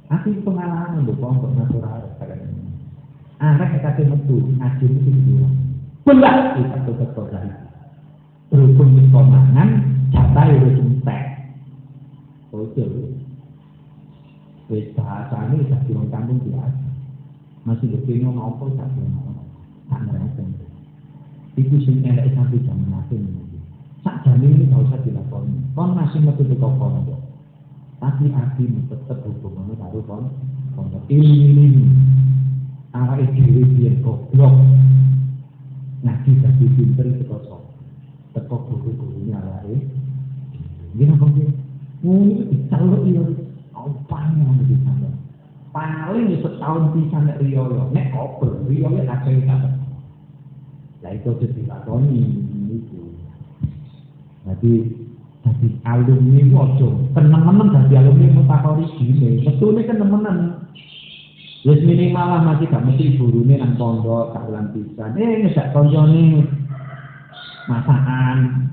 Aku 0.09 0.33
iki 0.33 0.41
pengalaman 0.47 1.05
lho 1.05 1.13
kok 1.17 1.85
arek 1.85 2.13
kadang. 2.23 2.55
Arek 3.43 3.83
kasih 3.83 4.07
metu 4.09 4.37
ngaji 4.57 4.85
itu 4.89 5.11
dia. 5.27 5.49
Belah 6.05 6.57
kita 6.57 6.79
tetep 6.89 7.11
kok 7.17 7.29
berhubung 8.55 8.95
wis 8.95 9.11
konangan 9.11 9.83
jatah 10.15 10.47
ya 10.47 10.63
wis 10.63 10.79
entek 10.79 11.23
ojo 12.55 12.85
wis 14.71 14.89
bahasane 14.97 15.61
wis 15.61 15.69
dadi 15.69 15.91
wong 15.93 16.09
kampung 16.09 16.41
biasa. 16.45 16.87
Masih 17.65 17.89
dipingo 17.93 18.33
ngopo 18.33 18.73
tak 18.77 18.89
ngono 18.97 19.43
tak 19.89 20.01
ngerti. 20.05 20.45
Itu 21.55 21.77
sing 21.87 22.05
elek 22.05 22.35
sampai 22.35 22.61
zaman 22.67 22.99
akhir 22.99 23.21
sak 24.05 24.21
jane 24.25 24.45
ini 24.45 24.69
gak 24.69 24.85
usah 24.85 25.01
dilakoni. 25.01 25.57
Kon 25.73 25.97
masih 25.97 26.21
metu 26.21 26.45
teko 26.45 26.69
pondok. 26.77 27.21
Tapi 28.03 28.29
hati 28.33 28.69
tetep 28.69 29.19
hubungannya 29.25 29.81
karo 29.81 30.01
kon 30.05 30.25
pondok. 30.77 31.05
Ilmu 31.09 31.89
awake 32.93 33.33
dhewe 33.33 33.63
biyen 33.75 34.05
goblok. 34.05 34.55
Ngaji 36.05 36.31
dadi 36.45 36.67
pinter 36.77 37.09
teko 37.17 37.65
teko 38.35 38.57
guru-guru 38.67 39.31
nyalare 39.31 39.79
gini 40.95 41.11
apa 41.11 41.27
itu 41.27 42.43
dicaluk 42.51 43.03
iya 43.07 43.23
apa 43.85 44.19
yang 44.33 44.57
dicaluk 44.65 45.15
paling 45.75 46.41
setahun 46.41 46.85
bisa 46.97 47.17
nek 47.21 47.41
Rio 47.45 47.63
yo 47.69 47.85
nek 47.93 48.15
koper 48.15 48.65
Rio 48.65 48.89
ya 48.97 49.05
kakek 49.05 49.45
kakek 49.45 49.75
lah 51.05 51.13
itu 51.13 51.29
sudah 51.37 51.51
dilakoni 51.53 52.21
itu 52.73 53.03
jadi 54.49 54.73
jadi 55.45 55.67
alumni 55.85 56.41
ojo 56.57 56.89
teman-teman 57.13 57.77
jadi 57.93 58.01
alumni 58.01 58.33
mutakori 58.33 58.89
gini 58.97 59.45
betul 59.45 59.77
ini. 59.77 59.85
Kan 59.85 60.01
temenan. 60.01 60.39
Wis 61.65 61.81
minimal 61.81 62.27
lah 62.29 62.41
masih 62.45 62.69
gak 62.69 62.85
mesti 62.85 63.17
gurune 63.17 63.57
nang 63.57 63.81
pondok 63.81 64.37
tak 64.37 64.45
ulang 64.53 64.69
pisan. 64.77 65.17
Eh 65.17 65.49
ngesak 65.49 65.73
koncone 65.73 66.45
masakan 67.69 68.69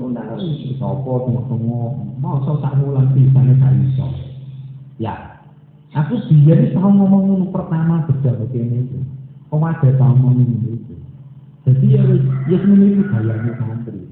undang 0.00 0.40
sopo 0.80 1.28
tengok-tengok 1.28 1.92
mau 2.18 2.40
so 2.48 2.56
tak 2.64 2.80
ngulang 2.80 3.12
pisahnya 3.12 3.52
gak 3.60 3.72
iso 3.84 4.06
ya 4.96 5.30
aku 5.94 6.22
biar 6.46 6.70
tahu 6.70 6.86
ngomong 6.86 7.22
ngono 7.26 7.46
pertama 7.50 8.06
beda 8.06 8.30
begini 8.38 8.86
itu. 8.86 8.98
Kok 9.50 9.58
ada 9.58 9.90
tahu 9.98 10.14
ngomong 10.22 10.46
itu? 10.70 10.94
Jadi 11.66 11.86
ya 11.90 12.02
ya 12.46 12.56
sebenarnya 12.62 12.94
itu 12.94 13.02
gayanya 13.10 13.52
santri. 13.58 14.02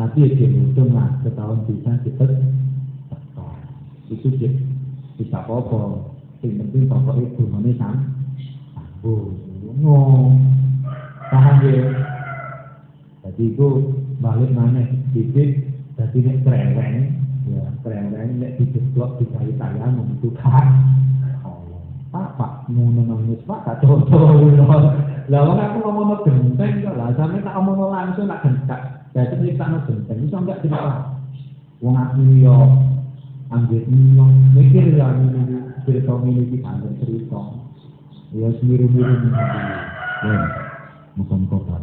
Tapi 0.00 0.16
ya 0.24 0.28
dia 0.32 0.48
itu 0.48 0.82
lah 0.88 1.08
setahun 1.20 1.58
bisa 1.68 1.90
kita 2.04 2.24
itu 4.12 4.28
dia 4.36 4.50
bisa 5.16 5.40
apa 5.40 5.56
yang 6.44 6.58
penting 6.58 6.84
pokoknya 6.84 7.28
hubungannya 7.36 7.72
sama 7.76 8.04
oh 9.04 9.32
ngomong. 9.68 10.40
Paham 11.32 11.64
ya? 11.64 11.88
Jadi 13.24 13.56
itu 13.56 13.68
balik 14.22 14.50
mana 14.54 14.86
sedikit 15.10 15.50
jadi 15.98 16.18
nek 16.22 16.36
cereweng 16.46 16.94
ya 17.50 17.64
cereweng 17.82 18.30
nek 18.38 18.54
dijeblok 18.62 19.18
di 19.18 19.26
kali 19.34 19.52
saya 19.58 19.90
membutuhkan 19.90 20.66
Pak, 22.12 22.36
Pak, 22.36 22.68
mau 22.68 22.92
nangis 22.92 23.40
Pak, 23.48 23.64
tak 23.64 23.88
coba 23.88 24.04
Lah 25.32 25.48
wong 25.48 25.58
aku 25.64 25.76
ngomongno 25.80 26.16
genteng 26.28 26.82
kok 26.84 26.98
lah 26.98 27.14
sampe 27.16 27.40
tak 27.40 27.56
omongno 27.56 27.88
langsung 27.88 28.28
tak 28.28 28.42
gentak. 28.44 28.80
Dadi 29.16 29.38
nyritakno 29.38 29.78
genteng 29.88 30.18
iso 30.26 30.36
enggak 30.36 30.60
cerita. 30.60 31.14
Wong 31.80 31.94
aku 31.94 32.20
yo 32.42 32.56
anggere 33.48 33.86
nyong 33.88 34.32
mikir 34.52 34.92
ya 34.92 35.08
ini 35.14 35.62
cerita 35.88 36.12
ini 36.20 36.42
iki 36.42 36.58
kan 36.60 36.84
cerita. 37.00 37.40
Ya 38.36 38.48
sendiri-sendiri. 38.60 39.28
Ya, 40.22 40.38
muka-muka 41.16 41.56
barokah. 41.64 41.81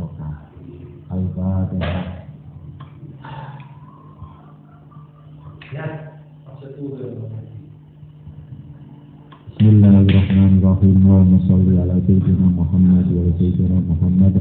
الرحيم 10.78 10.94
اللهم 11.02 11.32
صل 11.50 11.66
على 11.82 11.96
سيدنا 12.06 12.46
محمد 12.60 13.06
وعلى 13.14 13.32
سيدنا 13.40 13.78
محمد 13.90 14.34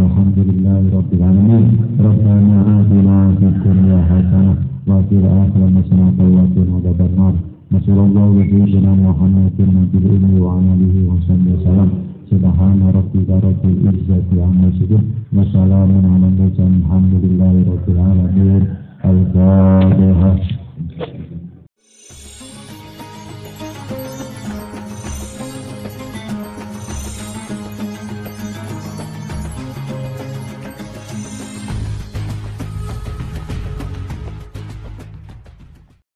الحمد 0.00 0.38
لله 0.48 0.80
رب 0.98 1.10
العالمين 1.18 1.64
ربنا 2.08 2.56
آتنا 2.80 3.16
في 3.38 3.46
الدنيا 3.52 3.98
حسنة 4.10 4.52
وفي 4.90 5.14
الآخرة 5.22 5.66
حسنة 5.78 6.18
وقنا 6.36 6.72
عذاب 6.76 7.00
النار 7.10 7.34
وصلى 7.72 8.02
الله 8.08 8.28
على 8.36 8.44
سيدنا 8.52 8.92
محمد 9.08 9.54
النبي 9.66 9.98
الأمي 10.02 10.36
وعلى 10.44 10.68
آله 10.74 10.94
وصحبه 11.10 11.50
وسلم 11.56 11.88
سبحان 12.32 12.80
ربك 12.98 13.28
رب 13.48 13.62
العزة 13.74 14.30
عما 14.46 14.66
يصفون 14.70 15.02
وسلام 15.36 15.90
على 16.12 16.26
المرسلين 16.30 16.72
الحمد 16.82 17.14
لله 17.24 17.54
رب 17.72 17.86
العالمين 17.94 18.62
الفاتحة 19.10 20.32